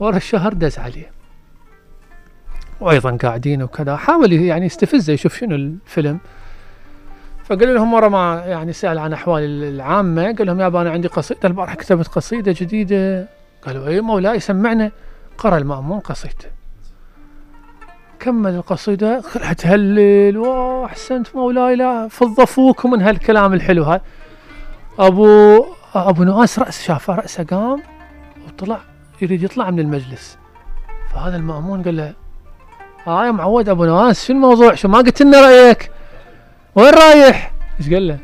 ورا 0.00 0.16
الشهر 0.16 0.52
دز 0.52 0.78
عليه. 0.78 1.10
وأيضا 2.80 3.16
قاعدين 3.16 3.62
وكذا 3.62 3.96
حاول 3.96 4.32
يعني 4.32 4.66
يستفزه 4.66 5.12
يشوف 5.12 5.36
شنو 5.36 5.54
الفيلم. 5.54 6.18
فقال 7.44 7.74
لهم 7.74 7.94
ورا 7.94 8.08
ما 8.08 8.42
يعني 8.46 8.72
سأل 8.72 8.98
عن 8.98 9.12
أحوال 9.12 9.42
العامة 9.64 10.22
قال 10.22 10.46
لهم 10.46 10.60
يابا 10.60 10.80
أنا 10.80 10.90
عندي 10.90 11.08
قصيدة 11.08 11.40
البارحة 11.44 11.74
كتبت 11.74 12.08
قصيدة 12.08 12.54
جديدة. 12.58 13.28
قالوا 13.66 13.88
أي 13.88 14.00
مولاي 14.00 14.40
سمعنا 14.40 14.90
قرأ 15.38 15.58
المأمون 15.58 16.00
قصيدته 16.00 16.48
كمل 18.20 18.54
القصيدة. 18.54 19.22
كلها 19.34 19.52
تهلل 19.52 20.38
واه 20.38 20.84
أحسنت 20.84 21.36
مولاي 21.36 21.76
لا 21.76 22.08
فضفوك 22.08 22.86
من 22.86 23.02
هالكلام 23.02 23.52
الحلو 23.52 23.84
هذا 23.84 24.00
أبو 24.98 25.64
أبو 25.94 26.24
نواس 26.24 26.58
رأس 26.58 26.82
شافه 26.82 27.14
رأسه 27.14 27.44
قام 27.44 27.82
وطلع 28.46 28.80
يريد 29.22 29.42
يطلع 29.42 29.70
من 29.70 29.80
المجلس. 29.80 30.38
فهذا 31.12 31.36
المأمون 31.36 31.82
قال 31.82 31.96
له 31.96 32.14
ها 33.06 33.26
يا 33.26 33.30
معود 33.30 33.68
أبو 33.68 33.84
نواس 33.84 34.26
شو 34.26 34.32
الموضوع؟ 34.32 34.74
شو 34.74 34.88
ما 34.88 34.98
قلت 34.98 35.22
لنا 35.22 35.40
رأيك. 35.40 35.90
وين 36.74 36.94
رايح؟ 36.94 37.52
إيش 37.80 37.88
قال 37.92 38.08
له؟ 38.08 38.18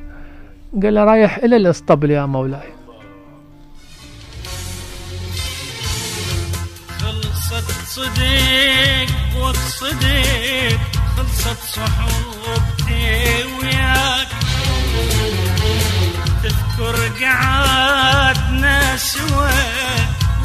قال 0.83 0.95
له 0.95 1.05
رايح 1.05 1.37
إلى 1.37 1.57
الاسطبل 1.57 2.11
يا 2.11 2.27
مولاي 2.27 2.73
خلصت 7.01 7.71
صديق 7.87 9.09
واقصدك 9.41 10.79
خلصت 11.17 11.59
صحوبتي 11.75 13.45
وياك 13.61 14.29
تذكر 16.43 17.25
قعدنا 17.25 18.97
سوا 18.97 19.51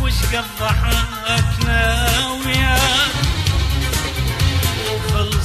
وش 0.04 0.36
قد 0.36 0.44
ضحكنا 0.60 2.08
وياك 2.46 3.14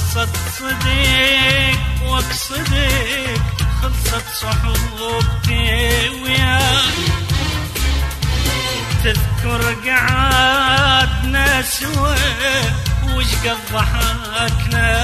خلصت 0.09 0.37
صديق 0.59 1.79
واقصدك 2.05 3.41
خلصت 3.81 4.25
صحوبتي 4.41 6.09
وياك. 6.23 6.93
تذكر 9.03 9.61
قعدنا 9.89 11.61
سوا 11.61 12.15
وش 13.13 13.31
قد 13.45 13.57
ضحكنا 13.73 14.98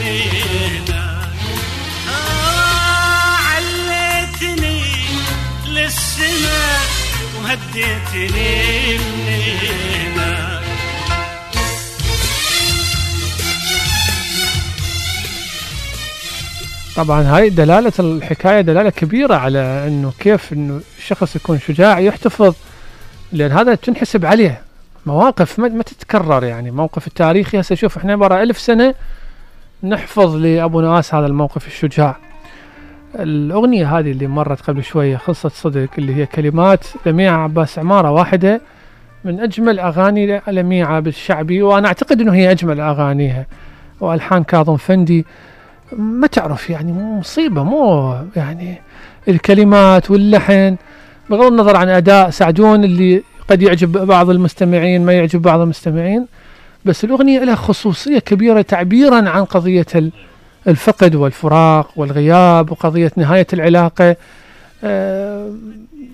من 0.00 0.94
آه 2.08 3.36
عليتني 3.36 4.82
وهديتني 7.36 8.98
من 8.98 9.68
طبعا 16.96 17.22
هاي 17.22 17.50
دلالة 17.50 17.92
الحكاية 17.98 18.60
دلالة 18.60 18.90
كبيرة 18.90 19.34
على 19.34 19.58
إنه 19.58 20.12
كيف 20.18 20.52
إنه 20.52 20.80
الشخص 20.98 21.36
يكون 21.36 21.60
شجاع 21.60 21.98
يحتفظ 21.98 22.54
لأن 23.32 23.52
هذا 23.52 23.74
تنحسب 23.74 24.24
عليه. 24.26 24.62
مواقف 25.06 25.58
ما, 25.58 25.68
ما 25.68 25.82
تتكرر 25.82 26.44
يعني. 26.44 26.70
موقف 26.70 27.06
التاريخي 27.06 27.60
هسه 27.60 27.74
شوف 27.74 27.96
إحنا 27.96 28.16
برا 28.16 28.42
ألف 28.42 28.58
سنة 28.58 28.94
نحفظ 29.84 30.36
لأبو 30.36 30.80
نواس 30.80 31.14
هذا 31.14 31.26
الموقف 31.26 31.66
الشجاع. 31.66 32.16
الأغنية 33.14 33.98
هذه 33.98 34.10
اللي 34.10 34.26
مرت 34.26 34.60
قبل 34.60 34.84
شوية 34.84 35.16
خلصت 35.16 35.52
صدق 35.52 35.88
اللي 35.98 36.14
هي 36.14 36.26
كلمات 36.26 36.86
لميعة 37.06 37.38
عباس 37.42 37.78
عمارة 37.78 38.10
واحدة 38.10 38.60
من 39.24 39.40
أجمل 39.40 39.80
أغاني 39.80 40.40
لميعة 40.48 41.00
بالشعبي 41.00 41.62
وأنا 41.62 41.88
أعتقد 41.88 42.20
أنه 42.20 42.34
هي 42.34 42.50
أجمل 42.50 42.80
أغانيها. 42.80 43.46
وألحان 44.00 44.44
كاظم 44.44 44.76
فندي 44.76 45.26
ما 45.92 46.26
تعرف 46.26 46.70
يعني 46.70 46.92
مصيبة 46.92 47.62
مو 47.62 48.14
يعني 48.36 48.80
الكلمات 49.28 50.10
واللحن. 50.10 50.76
بغض 51.30 51.52
النظر 51.52 51.76
عن 51.76 51.88
أداء 51.88 52.30
سعدون 52.30 52.84
اللي 52.84 53.22
قد 53.48 53.62
يعجب 53.62 53.92
بعض 53.92 54.30
المستمعين 54.30 55.04
ما 55.04 55.12
يعجب 55.12 55.42
بعض 55.42 55.60
المستمعين. 55.60 56.26
بس 56.84 57.04
الأغنية 57.04 57.38
لها 57.44 57.54
خصوصية 57.54 58.18
كبيرة 58.18 58.62
تعبيرا 58.62 59.28
عن 59.28 59.44
قضية 59.44 59.86
ال- 59.94 60.12
الفقد 60.68 61.14
والفراق 61.14 61.90
والغياب 61.96 62.70
وقضية 62.72 63.12
نهاية 63.16 63.46
العلاقة. 63.52 64.16
آه، 64.84 65.52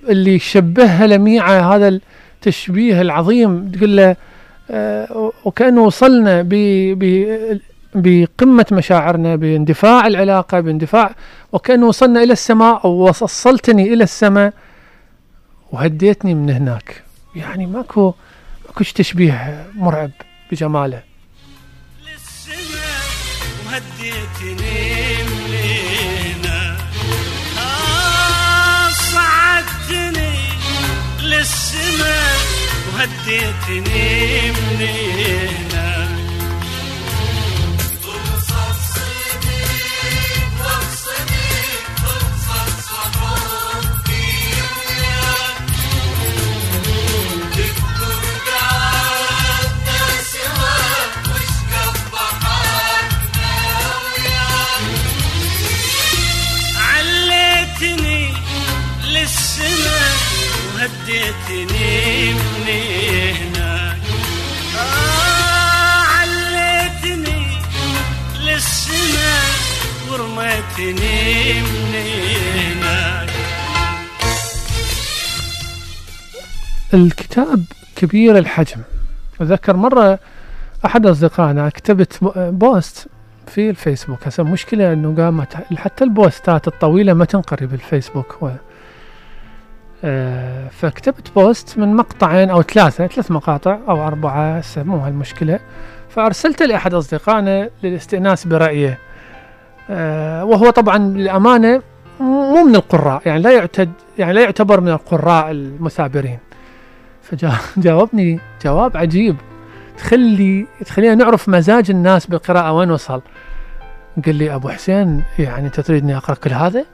اللي 0.08 0.38
شبهها 0.38 1.06
لميعة 1.06 1.74
هذا 1.74 1.88
التشبيه 2.38 3.00
العظيم 3.00 3.70
تقول 3.70 3.96
له 3.96 4.16
آه، 4.70 5.32
وكأنه 5.44 5.82
وصلنا 5.82 6.42
بقمة 7.94 8.66
مشاعرنا 8.72 9.36
باندفاع 9.36 10.06
العلاقة 10.06 10.60
باندفاع 10.60 11.14
وكأنه 11.52 11.86
وصلنا 11.86 12.22
إلى 12.22 12.32
السماء 12.32 12.80
أو 12.84 12.90
وصلتني 12.90 13.92
إلى 13.92 14.04
السماء 14.04 14.52
وهديتني 15.72 16.34
من 16.34 16.50
هناك. 16.50 17.02
يعني 17.36 17.66
ماكو 17.66 18.14
ماكوش 18.66 18.92
تشبيه 18.92 19.66
مرعب 19.74 20.10
بجماله. 20.50 21.02
للسماء 22.06 23.04
وهديتني 23.66 25.22
من 25.24 25.54
هنا 25.54 26.76
آه 27.58 28.88
صعدتني 28.90 30.34
للسماء 31.22 32.38
وهديتني 32.94 34.50
الكتاب 76.94 77.64
كبير 77.96 78.38
الحجم. 78.38 78.80
أتذكر 79.40 79.76
مرة 79.76 80.18
أحد 80.86 81.06
أصدقائنا 81.06 81.68
كتبت 81.68 82.18
post 82.36 83.08
في 83.46 83.70
الفيسبوك. 83.70 84.26
هسه 84.26 84.42
مشكلة 84.42 84.92
أنه 84.92 85.22
قامت 85.22 85.54
حتى 85.76 86.04
البوستات 86.04 86.68
الطويلة 86.68 87.12
ما 87.12 87.24
تنقري 87.24 87.66
بالفيسبوك 87.66 88.42
و... 88.42 88.50
آه، 90.04 90.68
فكتبت 90.68 91.30
post 91.34 91.78
من 91.78 91.96
مقطعين 91.96 92.50
أو 92.50 92.62
ثلاثة 92.62 93.06
ثلاث 93.06 93.30
مقاطع 93.30 93.78
أو 93.88 94.06
أربعة 94.06 94.58
هسه 94.58 94.82
مو 94.82 94.96
هالمشكلة. 94.96 95.60
فأرسلته 96.08 96.64
لأحد 96.64 96.94
أصدقائنا 96.94 97.70
للاستئناس 97.82 98.46
برأيه. 98.46 98.98
وهو 99.90 100.70
طبعا 100.70 100.98
للأمانة 100.98 101.82
مو 102.20 102.64
من 102.64 102.76
القراء 102.76 103.22
يعني 103.26 103.42
لا 103.42 103.50
يعتد 103.50 103.92
يعني 104.18 104.32
لا 104.32 104.40
يعتبر 104.40 104.80
من 104.80 104.88
القراء 104.88 105.50
المثابرين 105.50 106.38
فجاوبني 107.22 108.40
جواب 108.64 108.96
عجيب. 108.96 109.36
تخلي 109.98 110.66
تخلينا 110.86 111.14
نعرف 111.14 111.48
مزاج 111.48 111.90
الناس 111.90 112.26
بالقراءة 112.26 112.72
وين 112.72 112.90
وصل. 112.90 113.22
قال 114.26 114.34
لي 114.34 114.54
أبو 114.54 114.68
حسين 114.68 115.22
يعني 115.38 115.66
أنت 115.66 115.80
تريدني 115.80 116.16
أقرأ 116.16 116.34
كل 116.34 116.52
هذا؟ 116.52 116.84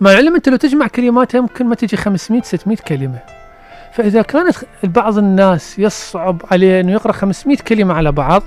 مع 0.00 0.10
العلم 0.10 0.34
أنت 0.34 0.48
لو 0.48 0.56
تجمع 0.56 0.86
كلماتها 0.86 1.38
يمكن 1.38 1.66
ما 1.66 1.74
تجي 1.74 1.96
500 1.96 2.42
600 2.42 2.76
كلمة. 2.76 3.18
فإذا 3.92 4.22
كانت 4.22 4.56
بعض 4.84 5.18
الناس 5.18 5.78
يصعب 5.78 6.42
عليه 6.50 6.80
أنه 6.80 6.92
يقرأ 6.92 7.12
500 7.12 7.56
كلمة 7.56 7.94
على 7.94 8.12
بعض 8.12 8.42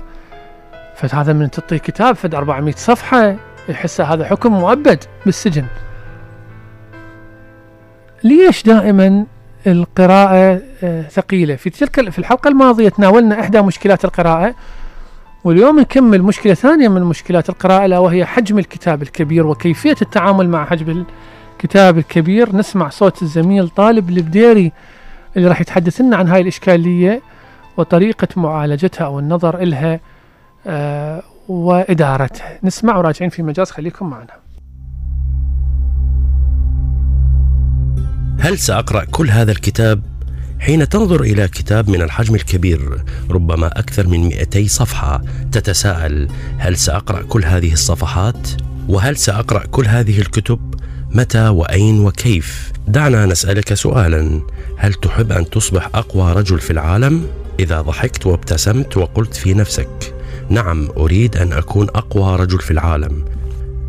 فهذا 1.08 1.32
من 1.32 1.50
تعطيه 1.50 1.76
كتاب 1.76 2.16
فد 2.16 2.34
400 2.34 2.74
صفحة 2.76 3.36
يحس 3.68 4.00
هذا 4.00 4.24
حكم 4.24 4.52
مؤبد 4.52 5.04
بالسجن. 5.26 5.64
ليش 8.24 8.62
دائما 8.62 9.26
القراءة 9.66 10.60
آه، 10.82 11.02
ثقيلة؟ 11.02 11.56
في 11.56 11.70
تلك 11.70 12.10
في 12.10 12.18
الحلقة 12.18 12.48
الماضية 12.48 12.88
تناولنا 12.88 13.40
إحدى 13.40 13.62
مشكلات 13.62 14.04
القراءة 14.04 14.54
واليوم 15.44 15.80
نكمل 15.80 16.22
مشكلة 16.22 16.54
ثانية 16.54 16.88
من 16.88 17.02
مشكلات 17.02 17.48
القراءة 17.48 17.84
ألا 17.84 17.98
وهي 17.98 18.24
حجم 18.24 18.58
الكتاب 18.58 19.02
الكبير 19.02 19.46
وكيفية 19.46 19.96
التعامل 20.02 20.48
مع 20.48 20.64
حجم 20.64 21.04
الكتاب 21.54 21.98
الكبير. 21.98 22.56
نسمع 22.56 22.88
صوت 22.88 23.22
الزميل 23.22 23.68
طالب 23.68 24.10
البديري 24.10 24.72
اللي 25.36 25.48
راح 25.48 25.60
يتحدث 25.60 26.00
لنا 26.00 26.16
عن 26.16 26.28
هاي 26.28 26.40
الإشكالية 26.40 27.22
وطريقة 27.76 28.28
معالجتها 28.36 29.04
أو 29.04 29.18
النظر 29.18 29.62
إلها. 29.62 30.00
آه، 30.66 31.22
وإدارتها 31.48 32.58
نسمع 32.62 32.96
وراجعين 32.96 33.30
في 33.30 33.42
مجاز 33.42 33.70
خليكم 33.70 34.10
معنا 34.10 34.40
هل 38.40 38.58
سأقرأ 38.58 39.04
كل 39.04 39.30
هذا 39.30 39.52
الكتاب؟ 39.52 40.02
حين 40.58 40.88
تنظر 40.88 41.20
إلى 41.20 41.48
كتاب 41.48 41.90
من 41.90 42.02
الحجم 42.02 42.34
الكبير 42.34 43.04
ربما 43.30 43.66
أكثر 43.66 44.06
من 44.06 44.20
200 44.20 44.66
صفحة 44.66 45.22
تتساءل 45.52 46.28
هل 46.58 46.76
سأقرأ 46.76 47.22
كل 47.22 47.44
هذه 47.44 47.72
الصفحات؟ 47.72 48.48
وهل 48.88 49.16
سأقرأ 49.16 49.66
كل 49.66 49.86
هذه 49.86 50.18
الكتب؟ 50.18 50.74
متى 51.10 51.48
وأين 51.48 52.00
وكيف؟ 52.00 52.72
دعنا 52.88 53.26
نسألك 53.26 53.74
سؤالا 53.74 54.40
هل 54.76 54.94
تحب 54.94 55.32
أن 55.32 55.50
تصبح 55.50 55.90
أقوى 55.94 56.32
رجل 56.32 56.60
في 56.60 56.70
العالم؟ 56.70 57.26
إذا 57.60 57.80
ضحكت 57.80 58.26
وابتسمت 58.26 58.96
وقلت 58.96 59.34
في 59.34 59.54
نفسك 59.54 60.19
نعم 60.50 60.88
أريد 60.96 61.36
أن 61.36 61.52
أكون 61.52 61.88
أقوى 61.88 62.36
رجل 62.36 62.58
في 62.58 62.70
العالم. 62.70 63.24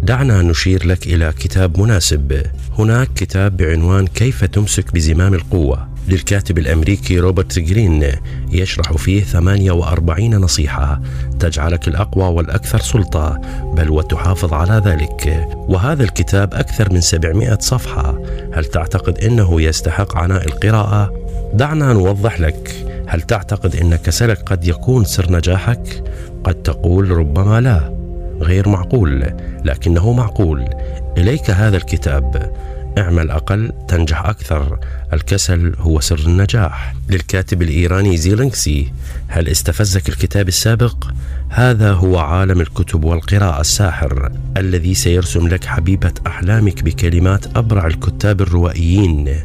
دعنا 0.03 0.41
نشير 0.41 0.87
لك 0.87 1.07
إلى 1.07 1.33
كتاب 1.39 1.79
مناسب. 1.79 2.43
هناك 2.79 3.09
كتاب 3.15 3.57
بعنوان 3.57 4.07
كيف 4.07 4.45
تمسك 4.45 4.93
بزمام 4.93 5.33
القوة. 5.33 5.87
للكاتب 6.07 6.57
الأمريكي 6.57 7.19
روبرت 7.19 7.59
جرين 7.59 8.11
يشرح 8.51 8.93
فيه 8.93 9.23
48 9.23 10.35
نصيحة 10.35 11.01
تجعلك 11.39 11.87
الأقوى 11.87 12.23
والأكثر 12.23 12.79
سلطة 12.79 13.41
بل 13.75 13.89
وتحافظ 13.89 14.53
على 14.53 14.81
ذلك. 14.85 15.47
وهذا 15.53 16.03
الكتاب 16.03 16.53
أكثر 16.53 16.93
من 16.93 17.01
700 17.01 17.57
صفحة. 17.59 18.21
هل 18.53 18.65
تعتقد 18.65 19.17
أنه 19.17 19.61
يستحق 19.61 20.17
عناء 20.17 20.45
القراءة؟ 20.45 21.13
دعنا 21.53 21.93
نوضح 21.93 22.39
لك. 22.39 22.90
هل 23.11 23.21
تعتقد 23.21 23.75
أن 23.75 23.95
كسلك 23.95 24.37
قد 24.37 24.67
يكون 24.67 25.05
سر 25.05 25.31
نجاحك؟ 25.31 26.03
قد 26.43 26.53
تقول 26.53 27.11
ربما 27.11 27.61
لا 27.61 27.95
غير 28.41 28.69
معقول 28.69 29.33
لكنه 29.65 30.13
معقول. 30.13 30.69
إليك 31.17 31.49
هذا 31.49 31.77
الكتاب. 31.77 32.53
اعمل 32.97 33.31
أقل 33.31 33.71
تنجح 33.87 34.25
أكثر. 34.25 34.79
الكسل 35.13 35.75
هو 35.79 35.99
سر 35.99 36.19
النجاح. 36.19 36.95
للكاتب 37.09 37.61
الإيراني 37.61 38.17
زيلينكسي 38.17 38.91
هل 39.27 39.47
استفزك 39.49 40.09
الكتاب 40.09 40.47
السابق؟ 40.47 41.05
هذا 41.49 41.91
هو 41.91 42.19
عالم 42.19 42.61
الكتب 42.61 43.03
والقراءة 43.03 43.61
الساحر 43.61 44.31
الذي 44.57 44.93
سيرسم 44.93 45.47
لك 45.47 45.65
حبيبة 45.65 46.13
أحلامك 46.27 46.83
بكلمات 46.83 47.57
أبرع 47.57 47.87
الكتاب 47.87 48.41
الروائيين. 48.41 49.35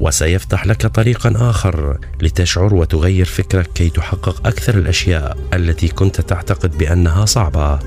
وسيفتح 0.00 0.66
لك 0.66 0.86
طريقا 0.86 1.50
آخر 1.50 1.98
لتشعر 2.22 2.74
وتغير 2.74 3.24
فكرك 3.24 3.70
كي 3.74 3.90
تحقق 3.90 4.46
أكثر 4.46 4.74
الأشياء 4.74 5.36
التي 5.54 5.88
كنت 5.88 6.20
تعتقد 6.20 6.78
بأنها 6.78 7.24
صعبة. 7.24 7.78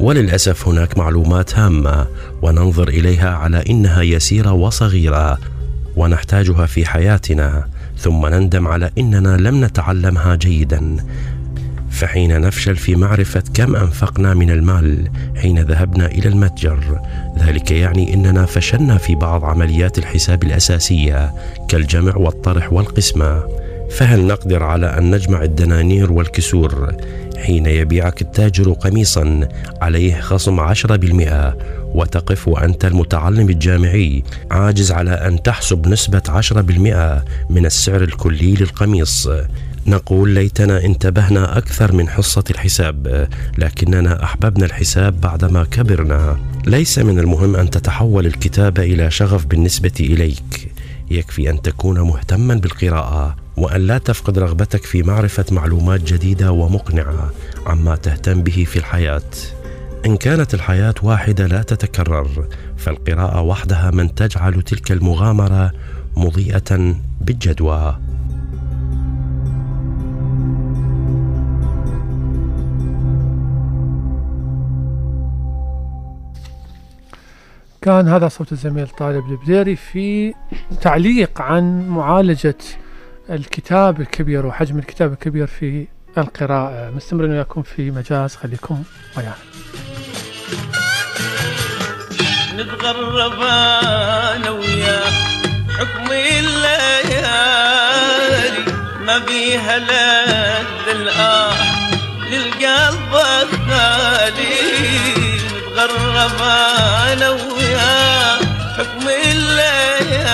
وللأسف 0.00 0.68
هناك 0.68 0.98
معلومات 0.98 1.58
هامة 1.58 2.06
وننظر 2.42 2.88
إليها 2.88 3.30
على 3.30 3.64
إنها 3.70 4.02
يسيرة 4.02 4.52
وصغيرة 4.52 5.38
ونحتاجها 5.96 6.66
في 6.66 6.86
حياتنا 6.86 7.68
ثم 7.98 8.26
نندم 8.26 8.68
على 8.68 8.90
إننا 8.98 9.36
لم 9.36 9.64
نتعلمها 9.64 10.34
جيدا. 10.34 10.96
فحين 11.94 12.40
نفشل 12.40 12.76
في 12.76 12.96
معرفة 12.96 13.42
كم 13.54 13.76
أنفقنا 13.76 14.34
من 14.34 14.50
المال 14.50 15.08
حين 15.36 15.58
ذهبنا 15.58 16.06
إلى 16.06 16.28
المتجر. 16.28 17.00
ذلك 17.38 17.70
يعني 17.70 18.14
إننا 18.14 18.46
فشلنا 18.46 18.98
في 18.98 19.14
بعض 19.14 19.44
عمليات 19.44 19.98
الحساب 19.98 20.42
الأساسية 20.42 21.34
كالجمع 21.68 22.16
والطرح 22.16 22.72
والقسمة. 22.72 23.42
فهل 23.90 24.26
نقدر 24.26 24.62
على 24.62 24.86
أن 24.86 25.14
نجمع 25.14 25.42
الدنانير 25.42 26.12
والكسور 26.12 26.94
حين 27.36 27.66
يبيعك 27.66 28.22
التاجر 28.22 28.72
قميصا 28.72 29.48
عليه 29.82 30.20
خصم 30.20 30.74
10% 30.74 31.54
وتقف 31.94 32.48
وأنت 32.48 32.84
المتعلم 32.84 33.48
الجامعي 33.48 34.22
عاجز 34.50 34.92
على 34.92 35.10
أن 35.10 35.42
تحسب 35.42 35.88
نسبة 35.88 36.22
10% 36.28 37.24
من 37.50 37.66
السعر 37.66 38.02
الكلي 38.02 38.54
للقميص؟ 38.54 39.28
نقول 39.86 40.30
ليتنا 40.30 40.84
انتبهنا 40.84 41.58
أكثر 41.58 41.92
من 41.92 42.08
حصة 42.08 42.44
الحساب 42.50 43.28
لكننا 43.58 44.24
أحببنا 44.24 44.66
الحساب 44.66 45.20
بعدما 45.20 45.64
كبرنا 45.64 46.38
ليس 46.66 46.98
من 46.98 47.18
المهم 47.18 47.56
أن 47.56 47.70
تتحول 47.70 48.26
الكتابة 48.26 48.82
إلى 48.82 49.10
شغف 49.10 49.46
بالنسبة 49.46 49.92
إليك 50.00 50.72
يكفي 51.10 51.50
أن 51.50 51.62
تكون 51.62 52.00
مهتما 52.00 52.54
بالقراءة 52.54 53.36
وأن 53.56 53.80
لا 53.80 53.98
تفقد 53.98 54.38
رغبتك 54.38 54.84
في 54.84 55.02
معرفة 55.02 55.44
معلومات 55.50 56.12
جديدة 56.12 56.52
ومقنعة 56.52 57.30
عما 57.66 57.96
تهتم 57.96 58.42
به 58.42 58.64
في 58.64 58.78
الحياة. 58.78 59.22
إن 60.06 60.16
كانت 60.16 60.54
الحياة 60.54 60.94
واحدة 61.02 61.46
لا 61.46 61.62
تتكرر، 61.62 62.48
فالقراءة 62.76 63.40
وحدها 63.40 63.90
من 63.90 64.14
تجعل 64.14 64.62
تلك 64.62 64.92
المغامرة 64.92 65.72
مضيئة 66.16 66.94
بالجدوى. 67.20 67.98
كان 77.84 78.08
هذا 78.08 78.28
صوت 78.28 78.52
الزميل 78.52 78.88
طالب 78.88 79.30
البديري 79.30 79.76
في 79.76 80.34
تعليق 80.80 81.40
عن 81.40 81.88
معالجة 81.88 82.58
الكتاب 83.30 84.00
الكبير 84.00 84.46
وحجم 84.46 84.78
الكتاب 84.78 85.12
الكبير 85.12 85.46
في 85.46 85.86
القراءة. 86.18 86.90
مستمرين 86.96 87.30
وياكم 87.30 87.62
في 87.62 87.90
مجاز. 87.90 88.36
خليكم 88.36 88.82
ويانا. 89.16 89.34
نتغرب 92.54 93.40
أنا 93.42 94.50
وياه 94.50 95.10
حكم 95.78 96.12
الليالي 96.12 96.64
ما 99.06 99.18
بيها 99.18 99.78
لذ 99.78 100.88
الآه 100.96 101.54
للقلب 102.30 103.14
الخالي. 103.42 105.13
نتغرب 105.84 106.40
أنا 107.12 107.30
وياه 107.30 108.38
حكم 108.78 109.08
الليالي 109.08 110.24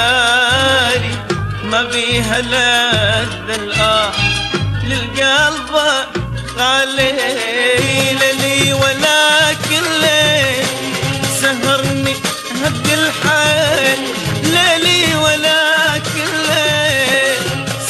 ما 1.64 1.82
بيها 1.82 2.40
لذ 2.40 3.50
الآه 3.54 4.12
للقلب 4.84 5.80
خالي 6.56 7.12
لي 8.40 8.72
ولكن 8.72 9.82
ليه 10.00 10.64
سهرني 11.40 12.14
هد 12.64 12.86
الحال. 12.92 13.98
ليلي 14.42 15.14
ولكن 15.14 16.30
ليه 16.48 17.38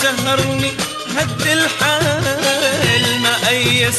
سهرني 0.03 0.73
هد 1.17 1.47
الحال. 1.47 2.25
ما 3.23 3.35
أي 3.49 3.93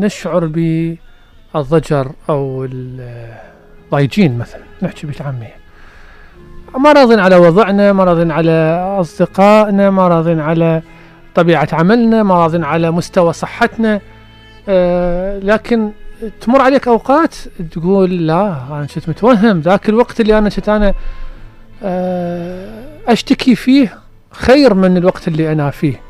نشعر 0.00 0.46
بالضجر 1.54 2.12
أو 2.28 2.68
الضايجين 2.70 4.38
مثلا 4.38 4.62
نحكي 4.82 5.06
بالعامية. 5.06 5.54
ما 6.78 6.92
راضين 6.92 7.18
على 7.18 7.36
وضعنا 7.36 7.92
ما 7.92 8.04
راضين 8.04 8.30
على 8.30 8.50
أصدقائنا 9.00 9.90
ما 9.90 10.08
راضين 10.08 10.40
على 10.40 10.82
طبيعة 11.34 11.68
عملنا 11.72 12.22
ما 12.22 12.34
راضين 12.34 12.64
على 12.64 12.90
مستوى 12.90 13.32
صحتنا. 13.32 14.00
آه 14.68 15.38
لكن 15.38 15.90
تمر 16.40 16.60
عليك 16.60 16.88
أوقات 16.88 17.34
تقول 17.72 18.26
لا 18.26 18.62
أنا 18.70 18.86
كنت 18.94 19.08
متوهم 19.08 19.60
ذاك 19.60 19.88
الوقت 19.88 20.20
اللي 20.20 20.38
أنا 20.38 20.48
كنت 20.48 20.68
أنا 20.68 20.94
آه 21.82 22.84
أشتكي 23.08 23.54
فيه 23.54 23.98
خير 24.30 24.74
من 24.74 24.96
الوقت 24.96 25.28
اللي 25.28 25.52
أنا 25.52 25.70
فيه. 25.70 26.00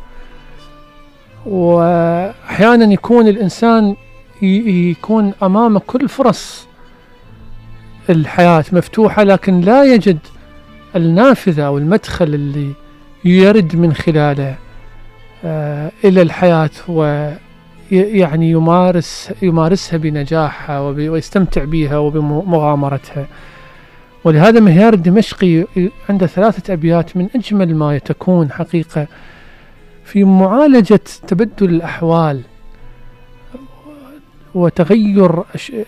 وأحيانا 1.47 2.93
يكون 2.93 3.29
الإنسان 3.29 3.97
يكون 4.43 5.33
أمامه 5.43 5.81
كل 5.87 6.09
فرص. 6.09 6.67
الحياة 8.11 8.65
مفتوحة 8.73 9.23
لكن 9.23 9.61
لا 9.61 9.85
يجد 9.85 10.19
النافذة 10.97 11.67
أو 11.67 11.79
المدخل 11.79 12.35
اللي 12.35 12.73
يرد 13.25 13.77
من 13.77 13.93
خلاله 13.93 14.55
آه، 15.45 15.91
إلى 16.05 16.23
الحياة 16.23 16.71
ويعني 16.89 18.51
يمارس 18.51 19.33
يمارسها 19.43 19.97
بنجاحها 19.97 20.81
ويستمتع 20.81 21.65
بها 21.65 21.99
وبمغامرتها. 21.99 23.27
ولهذا 24.25 24.61
مهيار 24.61 24.93
الدمشقي 24.95 25.65
عنده 26.09 26.27
ثلاثة 26.27 26.73
أبيات 26.73 27.17
من 27.17 27.29
أجمل 27.37 27.75
ما 27.75 27.99
تكون 27.99 28.51
حقيقة. 28.51 29.07
في 30.11 30.25
معالجة 30.25 31.01
تبدل 31.27 31.71
الأحوال 31.71 32.41
وتغير 34.55 35.43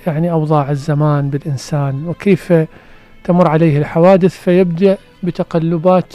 يعني 0.06 0.30
أوضاع 0.30 0.70
الزمان 0.70 1.30
بالإنسان 1.30 2.08
وكيف 2.08 2.52
تمر 3.24 3.48
عليه 3.48 3.78
الحوادث 3.78 4.34
فيبدأ 4.34 4.98
بتقلبات 5.22 6.14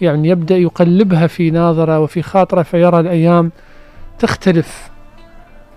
يعني 0.00 0.28
يبدأ 0.28 0.56
يقلبها 0.56 1.26
في 1.26 1.50
ناظرة 1.50 2.00
وفي 2.00 2.22
خاطرة 2.22 2.62
فيرى 2.62 3.00
الأيام 3.00 3.52
تختلف 4.18 4.90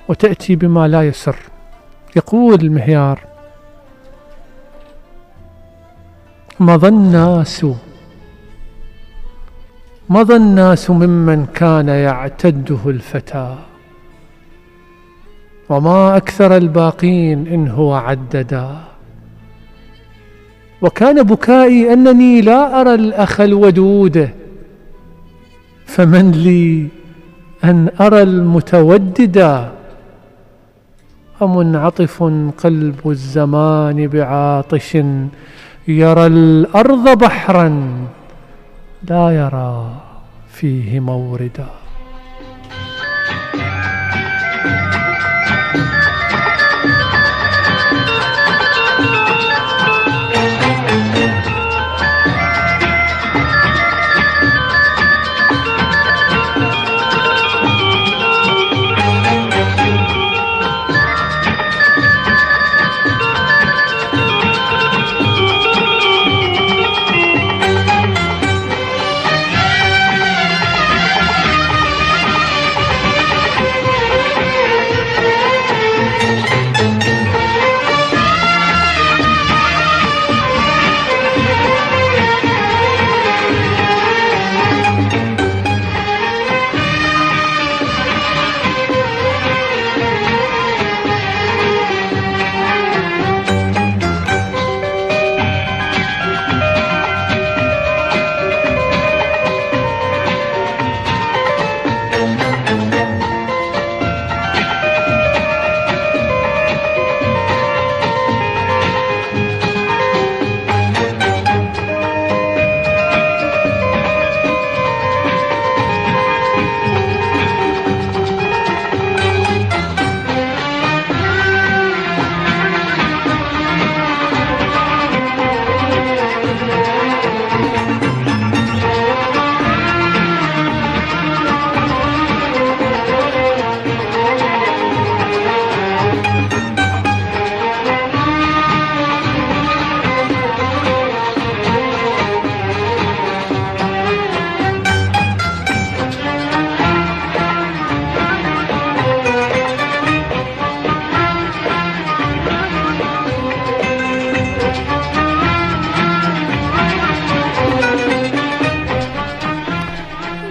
وتأتي 0.08 0.56
بما 0.56 0.88
لا 0.88 1.08
يسر. 1.08 1.36
يقول 2.16 2.62
المهيار 2.62 3.20
مضى 6.60 6.88
الناس 6.88 7.66
مضى 10.10 10.36
الناس 10.36 10.90
ممن 10.90 11.46
كان 11.46 11.88
يعتده 11.88 12.78
الفتى. 12.86 13.56
وما 15.70 16.18
أكثر 16.18 16.58
الباقين 16.58 17.48
إن 17.48 17.68
هو 17.68 17.94
عددا. 17.94 18.76
وكان 20.82 21.24
بكائي 21.24 21.94
أنني 21.94 22.42
لا 22.42 22.82
أرى 22.82 22.94
الأخ 22.94 23.42
الودود. 23.42 24.30
فمن 25.86 26.32
لي 26.32 26.88
أن 27.64 27.90
أرى 28.02 28.22
المتوددا 28.22 29.72
أمنعطف 31.42 32.24
قلب 32.58 33.10
الزمان 33.10 34.08
بعاطش. 34.08 34.98
يرى 35.88 36.26
الأرض 36.26 37.18
بحرا. 37.18 37.88
لا 39.04 39.30
يرى 39.30 40.02
فيه 40.48 41.00
موردا. 41.00 41.68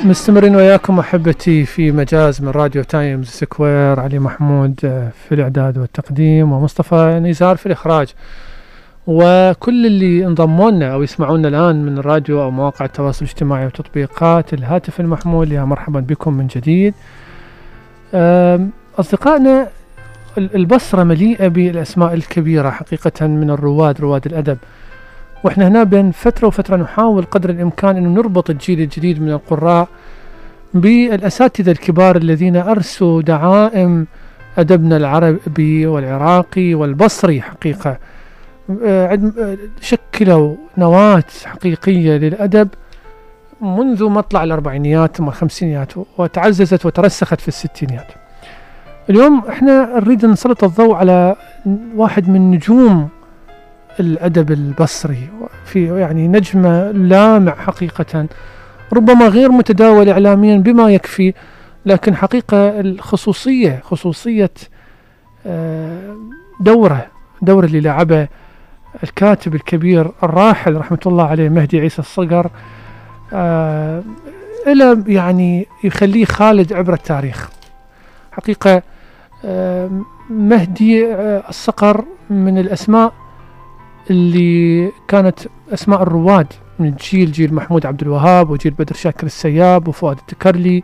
مستمرين 0.05 0.57
وياكم 0.57 0.99
أحبتي 0.99 1.65
في 1.65 1.93
مجاز 1.93 2.43
من 2.43 2.49
راديو 2.49 2.83
تايمز 2.83 3.27
سكوير 3.29 4.01
علي 4.01 4.19
محمود 4.19 4.81
آه، 4.85 5.09
في 5.29 5.35
الإعداد 5.35 5.79
والتقديم 5.79 6.53
ومصطفى 6.53 7.21
نزار 7.23 7.57
في 7.57 7.67
الإخراج. 7.67 8.15
وكل 9.07 9.87
اللي 9.87 10.27
انضموا 10.27 10.71
لنا 10.71 10.93
أو 10.93 11.03
يسمعونا 11.03 11.49
الآن 11.49 11.85
من 11.87 11.99
الراديو 11.99 12.43
أو 12.43 12.51
مواقع 12.51 12.85
التواصل 12.85 13.25
الاجتماعي 13.25 13.67
وتطبيقات 13.67 14.55
الهاتف 14.55 15.01
المحمول 15.01 15.53
يا 15.53 15.65
مرحبا 15.65 16.01
بكم 16.01 16.33
من 16.35 16.47
جديد. 16.47 16.95
أصدقائنا 19.01 19.69
ال- 20.39 20.55
البصرة 20.57 21.03
مليئة 21.03 21.49
بالأسماء 21.49 22.15
الكبيرة 22.15 22.71
حقيقة 22.71 23.27
من 23.27 23.51
الرواد 23.51 24.01
رواد 24.01 24.27
الأدب. 24.27 24.59
وإحنا 25.45 25.69
هنا 25.69 25.83
بين 25.83 26.11
فترة 26.11 26.47
وفترة 26.47 26.77
نحاول 26.77 27.25
قدر 27.25 27.51
الإمكان 27.51 27.97
إنه 27.97 28.09
نربط 28.09 28.51
الجيل 28.51 28.81
الجديد 28.81 29.23
من 29.23 29.31
القراء 29.31 29.89
بالأساتذة 30.75 31.71
الكبار 31.71 32.17
الذين 32.17 32.57
أرسوا 32.57 33.23
دعائم 33.23 34.07
أدبنا 34.59 34.97
العربي 34.97 35.87
والعراقي 35.87 36.75
والبصري 36.75 37.43
حقيقة 37.43 37.99
آه، 38.85 39.21
آه، 39.39 39.59
شكلوا 39.81 40.55
نواة 40.79 41.25
حقيقية 41.45 42.17
للأدب 42.17 42.69
منذ 43.61 44.05
مطلع 44.05 44.45
الأربعينيات 44.45 45.17
ثم 45.17 45.29
الخمسينيات 45.29 45.93
وتعززت 46.19 46.87
وترسخت 46.87 47.41
في 47.41 47.49
الستينيات. 47.49 48.07
اليوم 49.11 49.43
إحنا 49.49 50.01
نريد 50.01 50.27
نسلط 50.27 50.65
الضوء 50.65 50.95
على 50.95 51.37
واحد 51.97 52.29
من 52.29 52.51
نجوم 52.51 53.09
الأدب 54.01 54.53
البصري. 54.53 55.29
في 55.65 55.99
يعني 55.99 56.29
نجمة 56.29 56.91
لامع 56.91 57.55
حقيقة 57.55 58.27
ربما 58.93 59.29
غير 59.29 59.53
متداول 59.53 60.09
إعلاميا 60.09 60.57
بما 60.57 60.91
يكفي 60.91 61.35
لكن 61.87 62.17
حقيقة 62.17 62.81
الخصوصية 62.81 63.81
خصوصية 63.85 64.51
آه، 65.47 66.17
دوره 66.61 67.07
دور 67.43 67.65
اللي 67.65 67.81
لعبه 67.81 68.29
الكاتب 69.03 69.55
الكبير 69.55 70.11
الراحل 70.23 70.77
رحمة 70.77 70.99
الله 71.07 71.27
عليه 71.27 71.49
مهدي 71.49 71.81
عيسى 71.81 71.99
الصقر 71.99 72.51
آه، 73.33 74.03
إلى 74.67 75.05
يعني 75.07 75.67
يخليه 75.85 76.25
خالد 76.25 76.73
عبر 76.73 76.93
التاريخ. 76.93 77.51
حقيقة 78.33 78.83
آه، 79.45 79.91
مهدي 80.31 81.15
الصقر 81.49 82.05
من 82.31 82.59
الأسماء 82.59 83.13
اللي 84.11 84.91
كانت 85.09 85.39
أسماء 85.75 86.03
الرواد 86.03 86.47
من 86.79 86.95
جيل 87.11 87.33
جيل 87.33 87.55
محمود 87.55 87.87
عبد 87.87 88.03
الوهاب 88.03 88.51
وجيل 88.51 88.73
بدر 88.73 88.95
شاكر 88.95 89.27
السياب 89.27 89.89
وفؤاد 89.89 90.17
التكرلي 90.19 90.83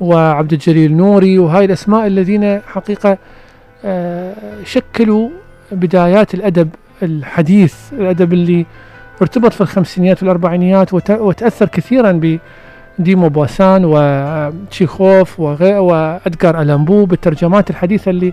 وعبد 0.00 0.52
الجليل 0.52 0.96
نوري 0.96 1.38
وهاي 1.38 1.64
الأسماء 1.64 2.06
الذين 2.06 2.60
حقيقة 2.60 3.18
آه، 3.84 4.34
شكلوا 4.64 5.28
بدايات 5.72 6.34
الأدب 6.34 6.68
الحديث 7.02 7.74
الأدب 7.92 8.32
اللي 8.32 8.66
ارتبط 9.22 9.52
في 9.52 9.60
الخمسينيات 9.60 10.22
والأربعينيات 10.22 10.94
وت- 10.94 11.10
وتأثر 11.10 11.66
كثيرا 11.68 12.38
بديمو 12.98 13.28
بواسان 13.28 13.82
وتشيخوف 13.84 15.40
وغير 15.40 15.80
وادجار 15.80 16.60
ألامبو 16.62 17.04
بالترجمات 17.04 17.70
الحديثة 17.70 18.10
اللي 18.10 18.32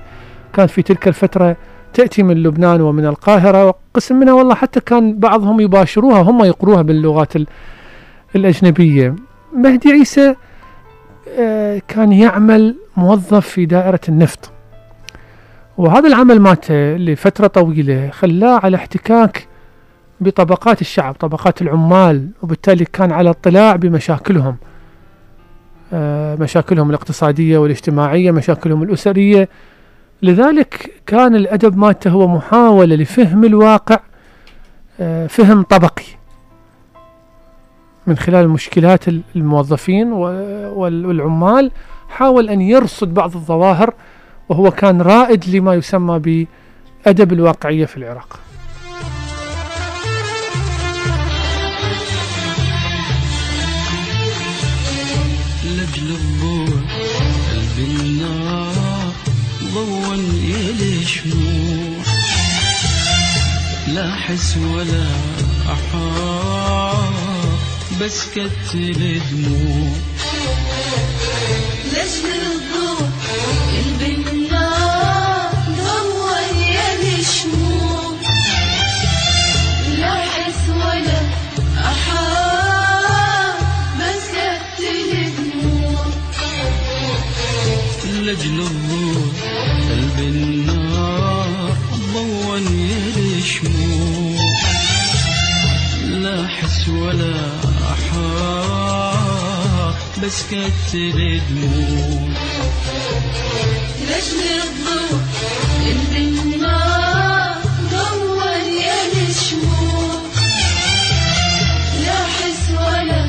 كانت 0.54 0.70
في 0.70 0.82
تلك 0.82 1.08
الفترة 1.08 1.56
تأتي 1.96 2.24
من 2.24 2.43
لبنان 2.43 2.82
ومن 2.82 3.06
القاهرة 3.06 3.66
وقسم 3.66 4.16
منها 4.20 4.34
والله 4.34 4.56
حتى 4.56 4.80
كان 4.80 5.20
بعضهم 5.20 5.60
يباشروها 5.60 6.22
هم 6.22 6.43
يقروها 6.43 6.82
باللغات 6.82 7.36
ال- 7.36 7.48
الأجنبية. 8.36 9.16
مهدي 9.56 9.91
عيسى 9.91 10.36
آه، 11.39 11.82
كان 11.88 12.12
يعمل 12.12 12.76
موظف 12.98 13.48
في 13.48 13.66
دائرة 13.66 14.00
النفط. 14.10 14.52
وهذا 15.78 16.08
العمل 16.08 16.39
ماته 16.39 16.96
لفترة 16.98 17.48
طويلة 17.48 18.10
خلاه 18.10 18.60
على 18.64 18.78
احتكاك 18.78 19.48
بطبقات 20.22 20.82
الشعب 20.82 21.14
طبقات 21.14 21.62
العمال 21.62 22.30
وبالتالي 22.41 22.86
كان 22.86 23.12
على 23.12 23.30
اطلاع 23.30 23.76
بمشاكلهم. 23.76 24.56
آه، 25.93 26.36
مشاكلهم 26.36 26.89
الاقتصادية 26.89 27.58
والاجتماعية 27.58 28.32
مشاكلهم 28.32 28.84
الأسرية. 28.84 29.50
لذلك 30.22 30.91
كان 31.05 31.36
الأدب 31.36 31.78
مالته 31.78 32.09
هو 32.09 32.28
محاولة 32.28 32.95
لفهم 32.95 33.43
الواقع 33.43 33.99
آه، 34.99 35.28
فهم 35.28 35.61
طبقي. 35.63 36.03
من 38.07 38.18
خلال 38.18 38.49
مشكلات 38.49 39.03
الموظفين 39.36 40.11
والعمال 40.13 41.72
حاول 42.09 42.49
أن 42.49 42.61
يرصد 42.61 43.13
بعض 43.13 43.36
الظواهر 43.36 43.93
وهو 44.49 44.72
كان 44.72 45.01
رائد 45.01 45.49
لما 45.49 45.74
يسمى 45.74 46.20
بأدب 47.05 47.34
الواقعية 47.34 47.86
في 47.86 47.97
العراق. 47.97 48.39
لأجل 55.63 56.09
الضوء 56.16 56.76
قلب 57.51 57.78
النار. 57.89 59.35
ضوى 59.76 60.16
إلي 60.16 61.06
شموع 61.06 62.04
لا 63.88 64.16
حس 64.16 64.58
ولا 64.58 65.08
أحار 65.74 67.14
بس 68.02 68.18
كتل 68.36 69.22
دموع. 69.32 69.92
لجل 71.92 72.42
الضوء 72.56 73.10
قلب 73.72 74.02
النار 74.28 75.50
ضوى 75.70 76.40
يدي 76.62 77.24
شموع 77.24 78.16
لا 80.00 80.16
حس 80.16 80.64
ولا 80.70 81.20
أحار 81.92 83.56
بس 84.00 84.24
كتل 84.32 85.12
دموع. 85.38 86.06
لأجل 88.22 88.60
الضوء 88.60 88.85
بس 100.26 100.44
كتل 100.52 101.42
دموع 101.50 102.30
لجل 104.02 104.46
الضوء 104.64 105.22
شموع 109.50 110.22
لا 112.06 112.20
ولا 112.72 113.24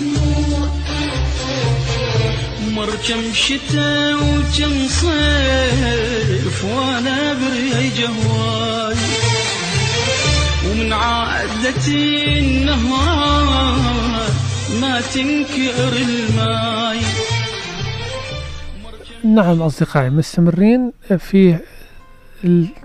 دموع 0.00 0.68
مر 2.74 2.90
كم 3.08 3.34
شتا 3.34 4.14
وكم 4.14 4.88
صيف 4.88 6.64
وأنا 6.64 7.34
بري 7.34 7.88
جهواي 7.98 8.89
ومن 10.70 10.92
عادتي 10.92 12.38
النهار 12.38 13.76
ما 14.80 15.00
تنكر 15.00 15.96
الماي. 15.96 16.98
نعم 19.24 19.62
أصدقائي 19.62 20.10
مستمرين 20.10 20.92
في 21.18 21.56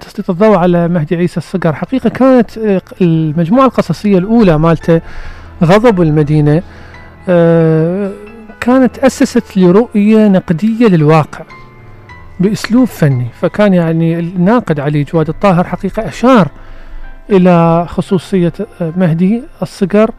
تسليط 0.02 0.30
الضوء 0.30 0.58
على 0.58 0.88
مهدي 0.88 1.16
عيسى 1.16 1.38
الصقر. 1.38 1.74
حقيقة 1.74 2.10
كانت 2.10 2.58
آه، 2.58 2.82
المجموعة 3.02 3.66
القصصية 3.66 4.18
الأولى 4.18 4.58
مالته 4.58 5.02
غضب 5.64 6.02
المدينة 6.02 6.64
آه، 7.30 8.12
كانت 8.60 8.98
أسست 8.98 9.58
لرؤية 9.58 10.28
نقدية 10.28 10.88
للواقع 10.88 11.46
بأسلوب 12.40 12.88
فني. 12.88 13.28
فكان 13.42 13.74
يعني 13.74 14.20
الناقد 14.20 14.80
علي 14.80 15.04
جواد 15.04 15.30
الطاهر 15.30 15.64
حقيقة 15.64 16.08
أشار 16.08 16.52
إلى 17.30 17.86
خصوصية 17.90 18.54
آه، 18.82 18.94
مهدي 18.98 19.44
الصقر 19.62 20.12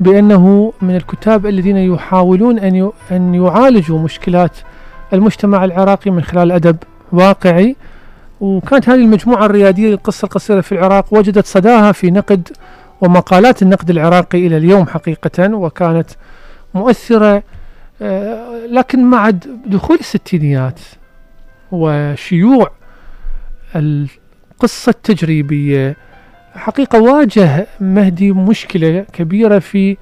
بأنه 0.00 0.72
من 0.82 0.96
الكتاب 0.96 1.46
الذين 1.46 1.76
يحاولون 1.76 2.58
أن 2.58 2.90
أن 3.10 3.34
يعالجوا 3.34 3.98
مشكلات 3.98 4.56
المجتمع 5.12 5.64
العراقي 5.64 6.10
من 6.10 6.22
خلال 6.22 6.52
أدب 6.52 6.76
واقعي. 7.12 7.76
وكانت 8.40 8.88
هذه 8.88 9.00
المجموعة 9.00 9.46
الريادية 9.46 9.88
للقصة 9.88 10.26
القصيرة 10.26 10.60
في 10.60 10.72
العراق 10.72 11.14
وجدت 11.14 11.46
صداها 11.46 11.92
في 11.92 12.10
نقد 12.10 12.48
ومقالات 13.00 13.62
النقد 13.62 13.90
العراقي 13.90 14.46
إلى 14.46 14.56
اليوم 14.56 14.86
حقيقة 14.86 15.54
وكانت 15.54 16.10
مؤثرة 16.74 17.42
آه، 18.02 18.66
لكن 18.66 19.04
مع 19.04 19.30
دخول 19.66 19.96
الستينيات 20.00 20.80
وشيوع 21.72 22.70
القصة 23.76 24.90
التجريبية 24.90 25.96
حقيقة 26.56 27.00
واجه 27.02 27.66
مهدي 27.80 28.32
مشكلة 28.32 29.04
كبيرة 29.12 29.58
في 29.58 29.96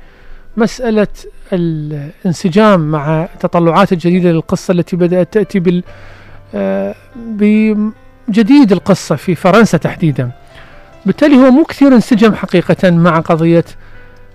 مسألة 0.56 1.06
الانسجام 1.52 2.80
مع 2.90 3.24
التطلعات 3.34 3.92
الجديدة 3.92 4.30
للقصة 4.32 4.72
التي 4.72 4.96
بدأت 4.96 5.32
تأتي 5.32 5.58
بال 5.60 5.82
آه، 6.54 6.94
بجديد 7.16 8.72
القصة 8.72 9.16
في 9.16 9.34
فرنسا 9.34 9.78
تحديدا. 9.78 10.30
بالتالي 11.06 11.36
هو 11.36 11.50
مو 11.50 11.64
كثير 11.64 11.94
انسجم 11.94 12.34
حقيقة 12.34 12.90
مع 12.90 13.20
قضية 13.20 13.64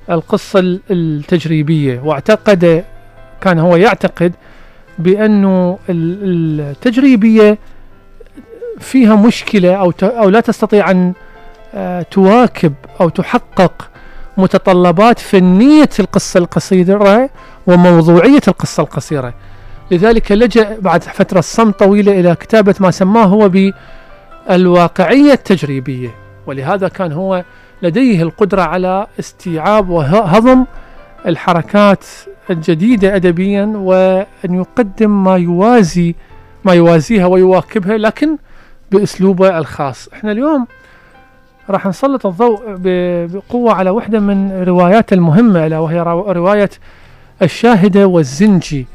القصة 0.09 0.59
ال- 0.59 0.79
التجريبية 0.91 1.99
واعتقد 2.03 2.83
كان 3.41 3.59
هو 3.59 3.75
يعتقد 3.75 4.33
بأنه 4.99 5.79
ال- 5.89 6.61
التجريبية 6.61 7.57
فيها 8.79 9.15
مشكلة 9.15 9.75
أو 9.75 9.93
أو 10.03 10.29
لا 10.29 10.39
تستطيع 10.39 10.91
أن 10.91 11.13
تواكب 12.11 12.73
أو 13.01 13.09
تحقق 13.09 13.89
متطلبات 14.37 15.19
فنية 15.19 15.89
القصة 15.99 16.37
القصيرة 16.37 17.29
وموضوعية 17.67 18.41
القصة 18.47 18.83
القصيرة. 18.83 19.33
لذلك 19.91 20.31
لجأ 20.31 20.77
بعد 20.79 21.03
فترة 21.03 21.41
صمت 21.41 21.79
طويلة 21.79 22.19
إلى 22.19 22.35
كتابة 22.35 22.75
ما 22.79 22.91
سماه 22.91 23.25
هو 23.25 23.51
بالواقعية 24.49 25.33
التجريبية. 25.33 26.09
ولهذا 26.47 26.87
كان 26.87 27.11
هو 27.11 27.43
لديه 27.81 28.21
القدرة 28.23 28.61
على 28.61 29.07
استيعاب 29.19 29.89
وهضم 29.89 30.65
الحركات 31.25 32.05
الجديدة 32.49 33.15
أدبيا 33.15 33.73
وأن 33.75 34.25
يقدم 34.53 35.23
ما 35.23 35.37
يوازي 35.37 36.15
ما 36.65 36.73
يوازيها 36.73 37.25
ويواكبها 37.25 37.97
لكن 37.97 38.37
بأسلوبه 38.91 39.57
الخاص. 39.57 40.09
إحنا 40.13 40.31
اليوم 40.31 40.67
راح 41.69 41.85
نسلط 41.87 42.25
الضوء 42.25 42.61
بقوة 42.67 43.73
على 43.73 43.89
واحدة 43.89 44.19
من 44.19 44.63
روايات 44.63 45.13
المهمة 45.13 45.65
ألا 45.67 45.79
وهي 45.79 45.99
رو- 45.99 46.31
رواية 46.31 46.69
الشاهدة 47.41 48.07
والزنجي 48.07 48.87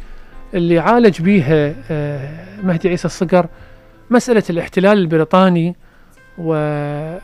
اللي 0.55 0.79
عالج 0.79 1.23
بيها 1.23 1.75
آه، 1.91 2.29
مهدي 2.63 2.89
عيسى 2.89 3.05
الصقر 3.05 3.47
مسألة 4.11 4.43
الاحتلال 4.51 4.99
البريطاني 4.99 5.77
ودوره 6.39 7.19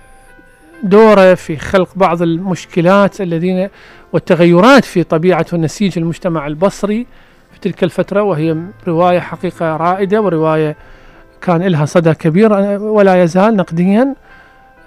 في 1.34 1.56
خلق 1.56 1.88
بعض 1.96 2.22
المشكلات 2.22 3.20
الذين 3.20 3.68
والتغيرات 4.12 4.84
في 4.84 5.02
طبيعة 5.02 5.46
ونسيج 5.52 5.98
المجتمع 5.98 6.46
البصري 6.46 7.06
في 7.52 7.60
تلك 7.60 7.84
الفترة 7.84 8.22
وهي 8.22 8.56
رواية 8.88 9.20
حقيقة 9.20 9.76
رائدة 9.76 10.20
ورواية 10.20 10.76
كان 11.42 11.62
لها 11.62 11.84
صدى 11.84 12.14
كبير 12.14 12.52
ولا 12.82 13.22
يزال 13.22 13.56
نقديا. 13.56 14.14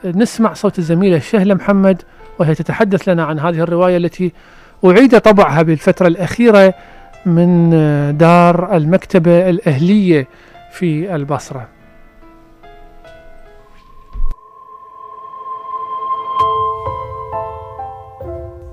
نسمع 0.05 0.53
صوت 0.53 0.79
الزميلة 0.79 1.19
شهلة 1.19 1.53
محمد 1.53 2.01
وهي 2.39 2.55
تتحدث 2.55 3.09
لنا 3.09 3.23
عن 3.23 3.39
هذه 3.39 3.59
الرواية 3.59 3.97
التي 3.97 4.31
أعيد 4.85 5.19
طبعها 5.19 5.61
بالفترة 5.61 6.07
الأخيرة 6.07 6.73
من 7.25 7.71
آه، 7.73 8.11
دار 8.11 8.75
المكتبة 8.75 9.49
الأهلية 9.49 10.27
في 10.71 11.15
البصرة. 11.15 11.67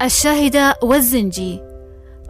الشاهدة 0.02 0.76
والزنجي. 0.82 1.60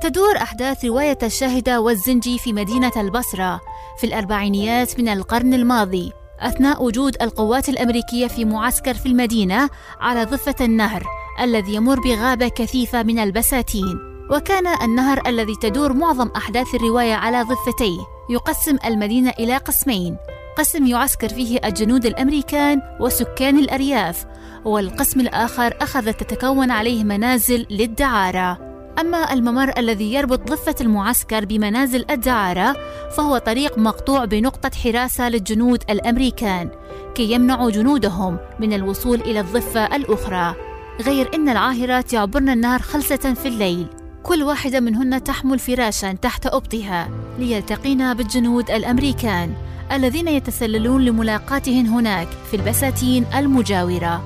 تدور 0.01 0.37
أحداث 0.37 0.85
رواية 0.85 1.19
الشاهدة 1.23 1.81
والزنجي 1.81 2.39
في 2.39 2.53
مدينة 2.53 2.93
البصرة 2.97 3.61
في 3.99 4.07
الأربعينيات 4.07 5.01
من 5.01 5.09
القرن 5.09 5.55
الماضي. 5.55 6.13
أثناء 6.41 6.85
وجود 6.85 7.17
القوات 7.23 7.69
الأمريكية 7.69 8.27
في 8.27 8.45
معسكر 8.45 8.95
في 8.95 9.07
المدينة 9.07 9.71
على 10.01 10.25
ضفة 10.25 10.55
النهر 10.61 11.05
الذي 11.41 11.75
يمر 11.75 12.01
بغابة 12.01 12.49
كثيفة 12.49 13.03
من 13.03 13.19
البساتين. 13.19 13.99
وكان 14.31 14.67
النهر 14.83 15.23
الذي 15.27 15.57
تدور 15.63 15.93
معظم 15.93 16.29
أحداث 16.37 16.75
الرواية 16.75 17.15
على 17.15 17.43
ضفتيه 17.43 18.01
يقسم 18.31 18.77
المدينة 18.85 19.31
إلى 19.31 19.57
قسمين. 19.57 20.17
قسم 20.59 20.87
يعسكر 20.87 21.29
فيه 21.29 21.61
الجنود 21.65 22.07
الأمريكان 22.07 22.83
وسكان 23.01 23.59
الأرياف 23.59 24.27
والقسم 24.65 25.21
الآخر 25.21 25.75
أخذت 25.81 26.23
تتكون 26.23 26.71
عليه 26.71 27.05
منازل 27.05 27.67
للدعارة. 27.71 28.70
أما 29.01 29.33
الممر 29.33 29.79
الذي 29.79 30.13
يربط 30.15 30.51
ضفة 30.51 30.75
المعسكر 30.81 31.45
بمنازل 31.45 32.05
الدعارة 32.11 32.77
فهو 33.17 33.39
طريق 33.39 33.79
مقطوع 33.79 34.25
بنقطة 34.25 34.71
حراسة 34.79 35.29
للجنود 35.29 35.83
الأمريكان 35.91 36.71
كي 37.15 37.33
يمنعوا 37.33 37.71
جنودهم 37.71 38.39
من 38.59 38.73
الوصول 38.73 39.21
إلى 39.21 39.41
الضفة 39.41 39.97
الأخرى. 39.97 40.55
غير 41.03 41.35
أن 41.35 41.49
العاهرات 41.49 42.13
يعبرن 42.13 42.49
النهر 42.49 42.83
خلسة 42.83 43.35
في 43.35 43.49
الليل. 43.49 43.87
كل 44.23 44.43
واحدة 44.43 44.81
منهن 44.81 45.25
تحمل 45.25 45.59
فراشا 45.59 46.13
تحت 46.13 46.47
أبطها 46.47 47.09
ليلتقين 47.39 48.15
بالجنود 48.15 48.71
الأمريكان 48.71 49.55
الذين 49.93 50.29
يتسللون 50.29 51.05
لملاقاتهن 51.05 51.87
هناك 51.87 52.29
في 52.51 52.57
البساتين 52.57 53.27
المجاورة. 53.35 54.25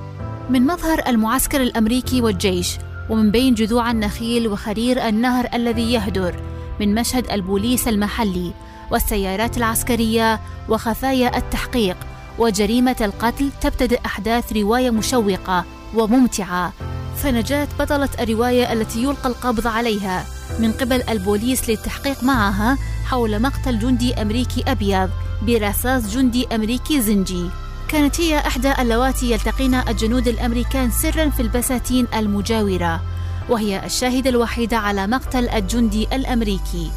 من 0.49 0.61
مظهر 0.61 1.03
المعسكر 1.07 1.61
الأمريكي 1.61 2.21
والجيش 2.21 2.77
ومن 3.09 3.31
بين 3.31 3.53
جذوع 3.53 3.91
النخيل 3.91 4.47
وخرير 4.47 5.07
النهر 5.07 5.47
الذي 5.53 5.93
يهدر 5.93 6.35
من 6.79 6.95
مشهد 6.95 7.31
البوليس 7.31 7.87
المحلي 7.87 8.51
والسيارات 8.91 9.57
العسكرية 9.57 10.39
وخفايا 10.69 11.37
التحقيق 11.37 11.97
وجريمة 12.39 12.95
القتل 13.01 13.49
تبتدئ 13.61 13.99
أحداث 14.05 14.53
رواية 14.53 14.89
مشوقة 14.89 15.65
وممتعة. 15.95 16.73
فنجاة 17.17 17.67
بطلة 17.79 18.09
الرواية 18.19 18.73
التي 18.73 19.03
يلقى 19.03 19.29
القبض 19.29 19.67
عليها 19.67 20.25
من 20.59 20.71
قبل 20.71 21.03
البوليس 21.09 21.69
للتحقيق 21.69 22.23
معها 22.23 22.77
حول 23.05 23.41
مقتل 23.41 23.79
جندي 23.79 24.13
أمريكي 24.13 24.63
أبيض 24.67 25.09
برصاص 25.41 26.15
جندي 26.15 26.47
أمريكي 26.55 27.01
زنجي. 27.01 27.49
كانت 27.87 28.21
هي 28.21 28.37
إحدى 28.39 28.71
اللواتي 28.79 29.31
يلتقين 29.31 29.73
الجنود 29.75 30.27
الأمريكان 30.27 30.91
سرا 30.91 31.29
في 31.29 31.41
البساتين 31.41 32.07
المجاورة 32.15 33.01
وهي 33.49 33.85
الشاهدة 33.85 34.29
الوحيدة 34.29 34.77
على 34.77 35.07
مقتل 35.07 35.49
الجندي 35.49 36.07
الأمريكي. 36.13 36.91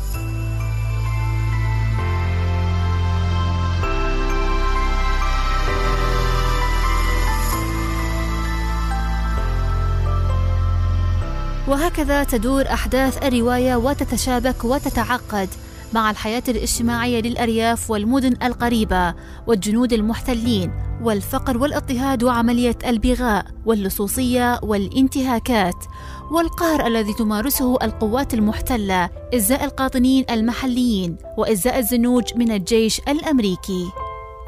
وهكذا 11.68 12.24
تدور 12.24 12.72
أحداث 12.72 13.22
الرواية 13.24 13.76
وتتشابك 13.76 14.64
وتتعقد 14.64 15.48
مع 15.92 16.10
الحياة 16.10 16.42
الاجتماعية 16.48 17.20
للأرياف 17.20 17.90
والمدن 17.90 18.36
القريبة 18.42 19.14
والجنود 19.46 19.92
المحتلين 19.92 20.72
والفقر 21.02 21.58
والاضطهاد 21.58 22.22
وعملية 22.22 22.78
البغاء 22.86 23.46
واللصوصية 23.66 24.60
والانتهاكات 24.62 25.84
والقهر 26.30 26.86
الذي 26.86 27.14
تمارسه 27.14 27.74
القوات 27.82 28.34
المحتلة 28.34 29.10
إزاء 29.34 29.64
القاطنين 29.64 30.24
المحليين 30.30 31.16
وإزاء 31.38 31.78
الزنوج 31.78 32.24
من 32.36 32.50
الجيش 32.52 33.00
الأمريكي. 33.08 33.86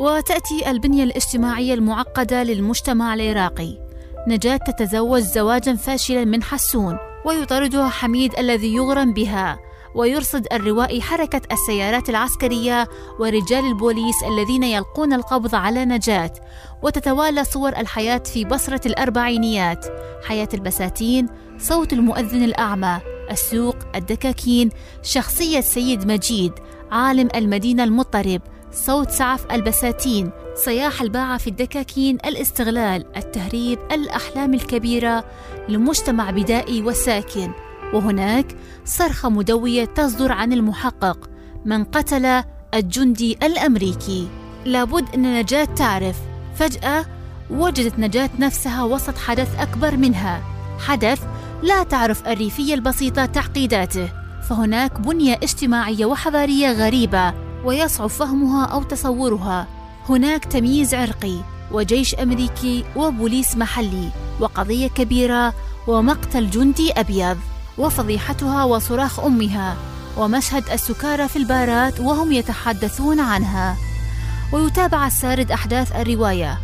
وتأتي 0.01 0.70
البنية 0.70 1.05
الاجتماعية 1.05 1.74
المعقدة 1.74 2.43
للمجتمع 2.43 3.14
العراقي. 3.14 3.78
نجاة 4.28 4.57
تتزوج 4.57 5.20
زواجا 5.20 5.74
فاشلا 5.74 6.24
من 6.24 6.43
حسون 6.43 6.97
ويطاردها 7.26 7.88
حميد 7.88 8.38
الذي 8.38 8.74
يغرم 8.74 9.12
بها. 9.12 9.59
ويرصد 9.95 10.47
الروائي 10.53 11.03
حركة 11.03 11.41
السيارات 11.53 12.09
العسكرية 12.09 12.88
ورجال 13.18 13.64
البوليس 13.64 14.16
الذين 14.28 14.62
يلقون 14.62 15.12
القبض 15.12 15.55
على 15.55 15.84
نجاة. 15.84 16.32
وتتوالى 16.82 17.45
صور 17.45 17.68
الحياة 17.68 18.18
في 18.18 18.45
بصرة 18.45 18.80
الأربعينيات. 18.86 19.86
حياة 20.24 20.49
البساتين 20.55 21.28
صوت 21.59 21.93
المؤذن 21.93 22.45
الأعمى 22.45 23.01
السوق 23.30 23.76
الدكاكين 23.95 24.70
شخصية 25.03 25.61
سيد 25.61 26.07
مجيد 26.07 26.53
عالم 26.91 27.28
المدينة 27.34 27.84
المضطرب 27.84 28.41
صوت 28.72 29.11
سعف 29.11 29.53
البساتين 29.53 30.30
صياح 30.55 31.03
الباعة 31.03 31.38
في 31.38 31.47
الدكاكين 31.47 32.18
الاستغلال 32.26 33.16
التهريب 33.16 33.78
الأحلام 33.93 34.55
الكبيرة 34.55 35.24
لمجتمع 35.68 36.30
بدائي 36.30 36.82
وساكن. 36.82 37.53
وهناك 37.95 38.57
صرخة 38.84 39.28
مدوية 39.28 39.84
تصدر 39.84 40.32
عن 40.32 40.53
المحقق 40.53 41.30
من 41.64 41.84
قتل 41.84 42.43
الجندي 42.74 43.38
الأمريكي. 43.43 44.28
لابد 44.64 45.14
أن 45.14 45.41
نجاة 45.41 45.64
تعرف. 45.64 46.16
فجأة 46.57 47.07
وجدت 47.51 47.99
نجاة 47.99 48.30
نفسها 48.38 48.82
وسط 48.82 49.18
حدث 49.18 49.61
أكبر 49.61 49.97
منها. 49.97 50.43
حدث 50.78 51.22
لا 51.62 51.82
تعرف 51.82 52.28
الريفية 52.28 52.74
البسيطة 52.74 53.26
تعقيداته. 53.26 54.09
فهناك 54.49 55.01
بنية 55.01 55.34
اجتماعية 55.34 56.07
وحضارية 56.07 56.72
غريبة 56.72 57.34
ويصعب 57.64 58.07
فهمها 58.07 58.64
أو 58.64 58.82
تصورها. 58.82 59.66
هناك 60.09 60.45
تمييز 60.45 60.95
عرقي 60.95 61.36
وجيش 61.72 62.14
أمريكي 62.14 62.84
وبوليس 62.97 63.57
محلي 63.57 64.11
وقضية 64.41 64.88
كبيرة 64.88 65.55
ومقتل 65.86 66.51
جندي 66.51 66.93
أبيض. 66.93 67.36
وفضيحتها 67.81 68.64
وصراخ 68.64 69.20
أمها 69.20 69.76
ومشهد 70.16 70.70
السكارى 70.70 71.28
في 71.28 71.37
البارات 71.37 72.01
وهم 72.01 72.33
يتحدثون 72.33 73.20
عنها. 73.20 73.76
ويتابع 74.53 75.07
السارد 75.07 75.51
أحداث 75.53 75.97
الرواية 75.97 76.59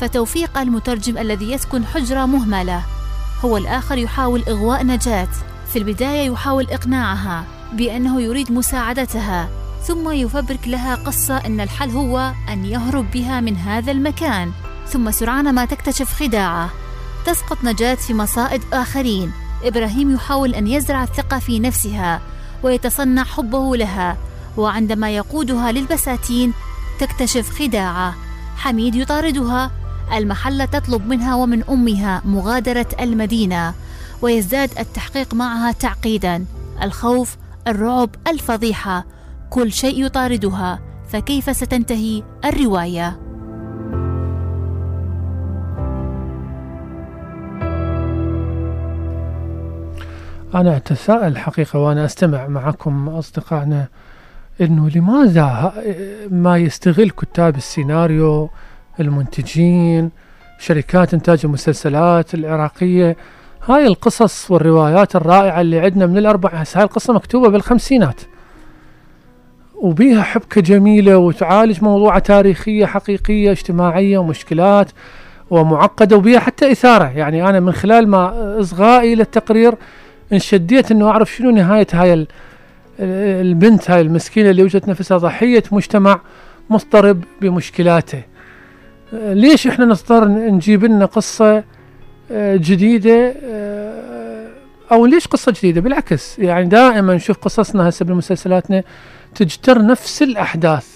فتوفيق 0.00 0.58
المترجم 0.58 1.18
الذي 1.18 1.52
يسكن 1.52 1.86
حجرة 1.86 2.26
مهملة. 2.26 2.82
هو 3.44 3.56
الآخر 3.56 3.98
يحاول 3.98 4.42
إغواء 4.48 4.86
نجاة. 4.86 5.28
في 5.72 5.78
البداية 5.78 6.30
يحاول 6.30 6.70
إقناعها 6.70 7.44
بأنه 7.72 8.20
يريد 8.20 8.52
مساعدتها 8.52 9.48
ثم 9.86 10.10
يفبرك 10.10 10.68
لها 10.68 10.94
قصة 10.94 11.36
إن 11.36 11.60
الحل 11.60 11.90
هو 11.90 12.32
أن 12.48 12.64
يهرب 12.64 13.10
بها 13.10 13.40
من 13.40 13.56
هذا 13.56 13.92
المكان. 13.92 14.52
ثم 14.88 15.10
سرعان 15.10 15.54
ما 15.54 15.64
تكتشف 15.64 16.12
خداعه. 16.12 16.70
تسقط 17.26 17.64
نجاة 17.64 17.94
في 17.94 18.14
مصائد 18.14 18.62
آخرين. 18.72 19.32
إبراهيم 19.64 20.14
يحاول 20.14 20.54
أن 20.54 20.66
يزرع 20.66 21.02
الثقة 21.02 21.38
في 21.38 21.58
نفسها 21.58 22.20
ويتصنع 22.62 23.24
حبه 23.24 23.76
لها 23.76 24.16
وعندما 24.56 25.10
يقودها 25.10 25.72
للبساتين 25.72 26.52
تكتشف 27.00 27.50
خداعة. 27.50 28.14
حميد 28.56 28.94
يطاردها. 28.94 29.70
المحله 30.12 30.64
تطلب 30.64 31.06
منها 31.06 31.34
ومن 31.34 31.64
أمها 31.64 32.22
مغادرة 32.24 32.86
المدينة 33.00 33.74
ويزداد 34.22 34.78
التحقيق 34.78 35.34
معها 35.34 35.72
تعقيدا. 35.72 36.44
الخوف 36.82 37.36
الرعب 37.66 38.10
الفضيحة 38.28 39.04
كل 39.50 39.72
شيء 39.72 40.04
يطاردها 40.04 40.80
فكيف 41.08 41.56
ستنتهي 41.56 42.22
الرواية؟ 42.44 43.21
أنا 50.54 50.76
أتساءل 50.76 51.38
حقيقة 51.38 51.78
وأنا 51.78 52.04
أستمع 52.04 52.46
معكم 52.46 53.08
أصدقائنا 53.08 53.86
أنه 54.60 54.90
لماذا 54.94 55.72
ما 56.30 56.56
يستغل 56.56 57.10
كتاب 57.10 57.56
السيناريو 57.56 58.50
المنتجين 59.00 60.10
شركات 60.58 61.14
إنتاج 61.14 61.40
المسلسلات 61.44 62.34
العراقية 62.34 63.16
هاي 63.66 63.86
القصص 63.86 64.50
والروايات 64.50 65.16
الرائعة 65.16 65.60
اللي 65.60 65.80
عندنا 65.80 66.06
من 66.06 66.18
الأربع 66.18 66.64
هاي 66.74 66.82
القصة 66.82 67.12
مكتوبة 67.12 67.48
بالخمسينات. 67.48 68.20
وبيها 69.74 70.22
حبكة 70.22 70.60
جميلة 70.60 71.16
وتعالج 71.16 71.84
موضوع 71.84 72.18
تاريخية 72.18 72.86
حقيقية 72.86 73.50
اجتماعية 73.50 74.18
ومشكلات 74.18 74.90
ومعقدة 75.50 76.16
وبيها 76.16 76.40
حتى 76.40 76.72
إثارة. 76.72 77.04
يعني 77.04 77.48
أنا 77.48 77.60
من 77.60 77.72
خلال 77.72 78.08
ما 78.08 78.56
إصغائي 78.60 79.14
للتقرير 79.14 79.74
انشديت 80.32 80.90
إنه 80.90 81.08
أعرف 81.08 81.34
شنو 81.34 81.50
نهاية 81.50 81.86
هاي 81.92 82.26
البنت 83.00 83.90
هاي 83.90 84.00
المسكينة 84.00 84.50
اللي 84.50 84.62
وجدت 84.62 84.88
نفسها 84.88 85.18
ضحية 85.18 85.62
مجتمع 85.72 86.20
مضطرب 86.70 87.24
بمشكلاته. 87.40 88.22
ليش 89.12 89.66
إحنا 89.66 89.84
نضطر 89.84 90.28
نجيب 90.28 90.84
لنا 90.84 91.04
قصة 91.06 91.64
آه، 92.32 92.56
جديدة؟ 92.56 93.34
آه، 93.44 94.48
أو 94.92 95.06
ليش 95.06 95.26
قصة 95.26 95.52
جديدة؟ 95.52 95.80
بالعكس 95.80 96.38
يعني 96.38 96.68
دائما 96.68 97.14
نشوف 97.14 97.38
قصصنا 97.38 97.88
هسه 97.88 98.04
بمسلسلاتنا 98.04 98.82
تجتر 99.34 99.86
نفس 99.86 100.22
الأحداث. 100.22 100.86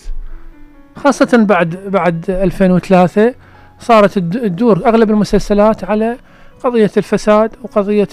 خاصة 0.97 1.45
بعد 1.49 1.77
بعد 1.87 2.31
2003 2.31 3.35
صارت 3.81 4.19
تدور 4.19 4.87
أغلب 4.87 5.11
المسلسلات 5.11 5.85
على 5.85 6.17
قضية 6.65 6.91
الفساد 6.97 7.51
وقضية 7.63 8.09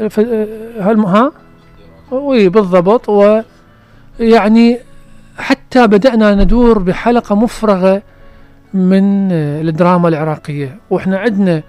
ها؟ 0.00 1.32
وي 2.10 2.48
بالضبط. 2.48 3.08
ويعني 3.08 4.78
حتى 5.38 5.86
بدأنا 5.86 6.34
ندور 6.34 6.78
بحلقة 6.78 7.34
مفرغة 7.34 8.02
من 8.74 9.32
آه، 9.32 9.60
الدراما 9.60 10.08
العراقية. 10.08 10.78
وإحنا 10.90 11.18
عندنا 11.18 11.62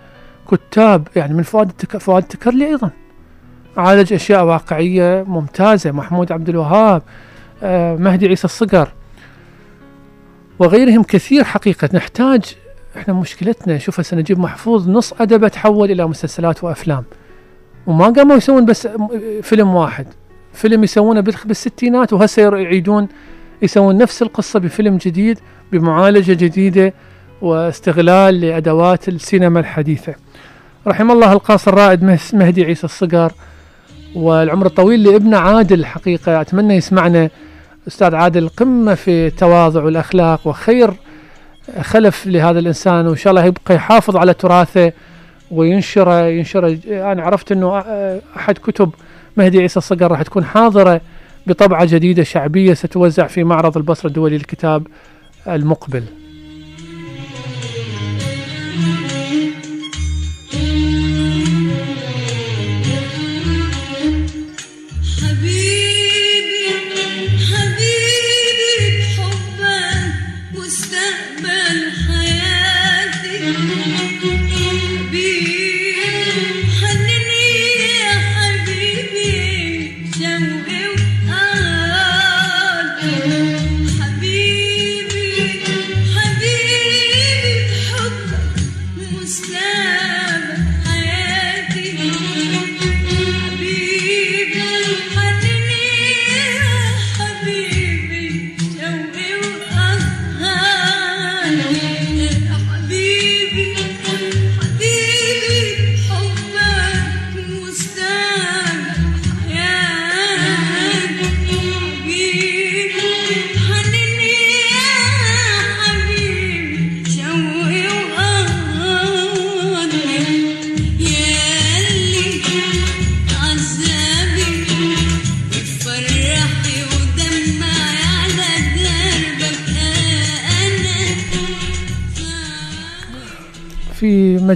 كتاب 0.51 1.07
يعني 1.15 1.33
من 1.33 1.43
فؤاد. 1.43 1.71
فؤاد 1.99 2.23
التكرلي 2.23 2.65
أيضا. 2.67 2.89
عالج 3.77 4.13
أشياء 4.13 4.45
واقعية 4.45 5.23
ممتازة. 5.27 5.91
محمود 5.91 6.31
عبد 6.31 6.49
الوهاب 6.49 7.01
آه، 7.63 7.95
مهدي 7.95 8.27
عيسى 8.27 8.45
الصقر 8.45 8.91
وغيرهم 10.59 11.03
كثير 11.03 11.43
حقيقة. 11.43 11.89
نحتاج 11.93 12.55
إحنا 12.97 13.13
مشكلتنا 13.13 13.77
شوف 13.77 13.99
هسه 13.99 14.17
نجيب 14.17 14.39
محفوظ 14.39 14.89
نص 14.89 15.13
أدبه 15.13 15.47
تحول 15.47 15.91
إلى 15.91 16.07
مسلسلات 16.07 16.63
وأفلام. 16.63 17.03
وما 17.87 18.09
قاموا 18.09 18.35
يسوون 18.35 18.65
بس 18.65 18.87
فيلم 19.41 19.75
واحد. 19.75 20.05
فيلم 20.53 20.83
يسوونه 20.83 21.21
بالستينات 21.21 22.13
وهسه 22.13 22.41
يعيدون 22.41 23.07
يسوون 23.61 23.97
نفس 23.97 24.21
القصة 24.21 24.59
بفيلم 24.59 24.97
جديد 24.97 25.39
بمعالجة 25.71 26.33
جديدة 26.33 26.93
واستغلال 27.41 28.41
لأدوات 28.41 29.07
السينما 29.07 29.59
الحديثة. 29.59 30.15
رحم 30.87 31.11
الله 31.11 31.33
القاص 31.33 31.67
الرائد 31.67 32.03
مهدي 32.33 32.65
عيسى 32.65 32.83
الصقر 32.83 33.31
والعمر 34.15 34.65
الطويل 34.65 35.03
لابنه 35.03 35.37
عادل 35.37 35.85
حقيقة. 35.85 36.41
أتمنى 36.41 36.75
يسمعنا 36.75 37.29
أستاذ 37.87 38.15
عادل 38.15 38.49
قمة 38.49 38.95
في 38.95 39.27
التواضع 39.27 39.83
والأخلاق 39.83 40.47
وخير 40.47 40.93
خلف 41.81 42.27
لهذا 42.27 42.59
الإنسان 42.59 43.07
وإن 43.07 43.15
شاء 43.15 43.31
الله 43.31 43.45
يبقى 43.45 43.75
يحافظ 43.75 44.17
على 44.17 44.33
تراثه 44.33 44.91
وينشره 45.51 46.27
ينشره 46.27 46.77
أنا 46.87 47.23
عرفت 47.23 47.51
أنه 47.51 47.77
أحد 48.35 48.57
كتب 48.57 48.89
مهدي 49.37 49.59
عيسى 49.59 49.77
الصقر 49.77 50.11
راح 50.11 50.21
تكون 50.21 50.45
حاضرة 50.45 51.01
بطبعة 51.47 51.85
جديدة 51.85 52.23
شعبية 52.23 52.73
ستوزع 52.73 53.27
في 53.27 53.43
معرض 53.43 53.77
البصرة 53.77 54.07
الدولي 54.07 54.37
للكتاب 54.37 54.87
المقبل. 55.47 56.03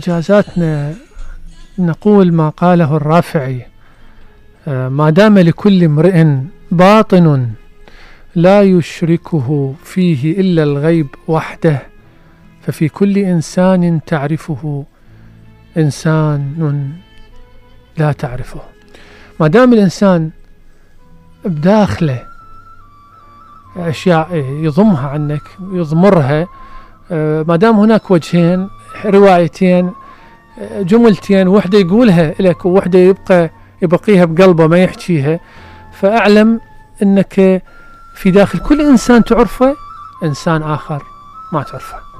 مجازاتنا 0.06 0.93
نقول 1.80 2.34
ما 2.34 2.49
قاله 2.49 2.95
الرافعي 2.97 3.66
آه، 4.68 4.89
ما 4.89 5.10
دام 5.10 5.39
لكل 5.39 5.84
امرئ 5.84 6.26
باطن 6.72 7.49
لا 8.36 8.62
يشركه 8.62 9.76
فيه 9.84 10.39
إلا 10.41 10.64
الغيب 10.64 11.08
وحده 11.28 11.82
ففي 12.62 12.89
كل 12.89 13.18
إنسان 13.18 13.99
تعرفه 14.08 14.86
إنسان 15.78 16.91
لا 17.97 18.12
تعرفه. 18.12 18.62
ما 19.39 19.47
دام 19.47 19.74
الإنسان 19.74 20.30
بداخله 21.45 22.24
أشياء 23.78 24.36
يضمها 24.36 25.08
عنك 25.10 25.43
يضمرها 25.74 26.47
آه، 27.12 27.43
ما 27.47 27.56
دام 27.56 27.80
هناك 27.80 28.12
وجهين 28.12 28.70
روايتين 29.06 29.91
جملتين 30.80 31.47
وحدة 31.47 31.78
يقولها 31.80 32.34
لك 32.39 32.66
ووحدة 32.66 32.99
يبقى 32.99 33.49
يبقيها 33.82 34.26
بقلبه 34.26 34.68
ما 34.68 34.78
يحكيها. 34.84 35.39
فأعلم 35.93 36.60
إنك 37.04 37.64
في 38.16 38.32
داخل 38.32 38.60
كل 38.60 38.82
إنسان 38.82 39.24
تعرفه 39.24 39.76
إنسان 40.24 40.64
آخر 40.64 41.04
ما 41.52 41.64
تعرفه. 41.64 42.11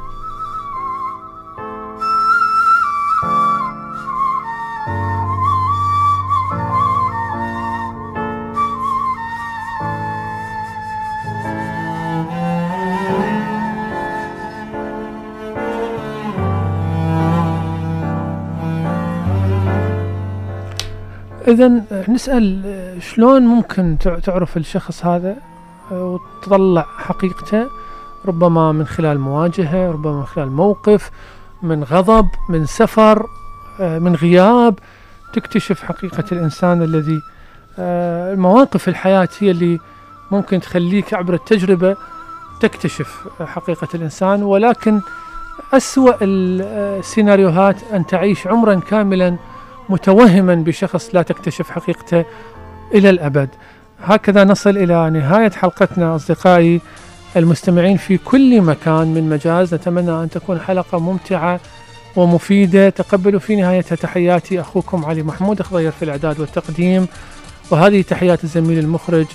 اذا 21.51 21.71
نسأل 22.09 22.61
شلون 23.01 23.41
ممكن 23.41 23.97
تع- 23.99 24.19
تعرف 24.19 24.57
الشخص 24.57 25.05
هذا 25.05 25.35
آه، 25.91 26.19
وتطلع 26.41 26.85
حقيقته 26.97 27.67
ربما 28.25 28.71
من 28.71 28.85
خلال 28.85 29.19
مواجهة 29.19 29.91
ربما 29.91 30.17
من 30.19 30.25
خلال 30.25 30.51
موقف 30.51 31.11
من 31.63 31.83
غضب 31.83 32.27
من 32.49 32.65
سفر 32.65 33.25
آه، 33.81 33.99
من 33.99 34.15
غياب 34.15 34.79
تكتشف 35.33 35.83
حقيقة 35.83 36.23
الإنسان 36.31 36.81
الذي 36.81 37.19
آه، 37.79 38.33
المواقف 38.33 38.89
الحياة 38.89 39.29
هي 39.39 39.51
اللي 39.51 39.79
ممكن 40.31 40.59
تخليك 40.59 41.13
عبر 41.13 41.33
التجربة 41.33 41.95
تكتشف 42.61 43.27
حقيقة 43.45 43.87
الإنسان. 43.95 44.43
ولكن 44.43 45.01
أسوأ 45.73 46.13
السيناريوهات 46.21 47.75
أن 47.93 48.05
تعيش 48.05 48.47
عمرا 48.47 48.75
كاملا 48.75 49.37
متوهما 49.91 50.55
بشخص 50.55 51.09
لا 51.13 51.21
تكتشف 51.21 51.69
حقيقته 51.69 52.25
إلى 52.93 53.09
الأبد. 53.09 53.49
هكذا 54.03 54.43
نصل 54.43 54.77
إلى 54.77 55.09
نهاية 55.09 55.51
حلقتنا 55.51 56.15
أصدقائي 56.15 56.81
المستمعين 57.35 57.97
في 57.97 58.17
كل 58.17 58.61
مكان 58.61 59.13
من 59.13 59.29
مجاز. 59.29 59.73
نتمنى 59.73 60.11
أن 60.11 60.29
تكون 60.29 60.59
حلقة 60.59 60.99
ممتعة 60.99 61.59
ومفيدة. 62.15 62.89
تقبلوا 62.89 63.39
في 63.39 63.55
نهايتها 63.55 63.95
تحياتي 63.95 64.61
أخوكم 64.61 65.05
علي 65.05 65.23
محمود 65.23 65.61
خضير 65.61 65.91
في 65.91 66.05
الإعداد 66.05 66.39
والتقديم. 66.39 67.07
وهذه 67.71 68.01
تحيات 68.01 68.43
الزميل 68.43 68.79
المخرج 68.79 69.25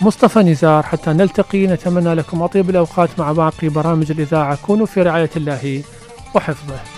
مصطفى 0.00 0.38
نزار. 0.38 0.82
حتى 0.82 1.10
نلتقي 1.10 1.66
نتمنى 1.66 2.14
لكم 2.14 2.42
أطيب 2.42 2.70
الأوقات 2.70 3.10
مع 3.18 3.32
باقي 3.32 3.68
برامج 3.68 4.10
الإذاعة. 4.10 4.58
كونوا 4.66 4.86
في 4.86 5.02
رعاية 5.02 5.30
الله 5.36 5.82
وحفظه. 6.34 6.97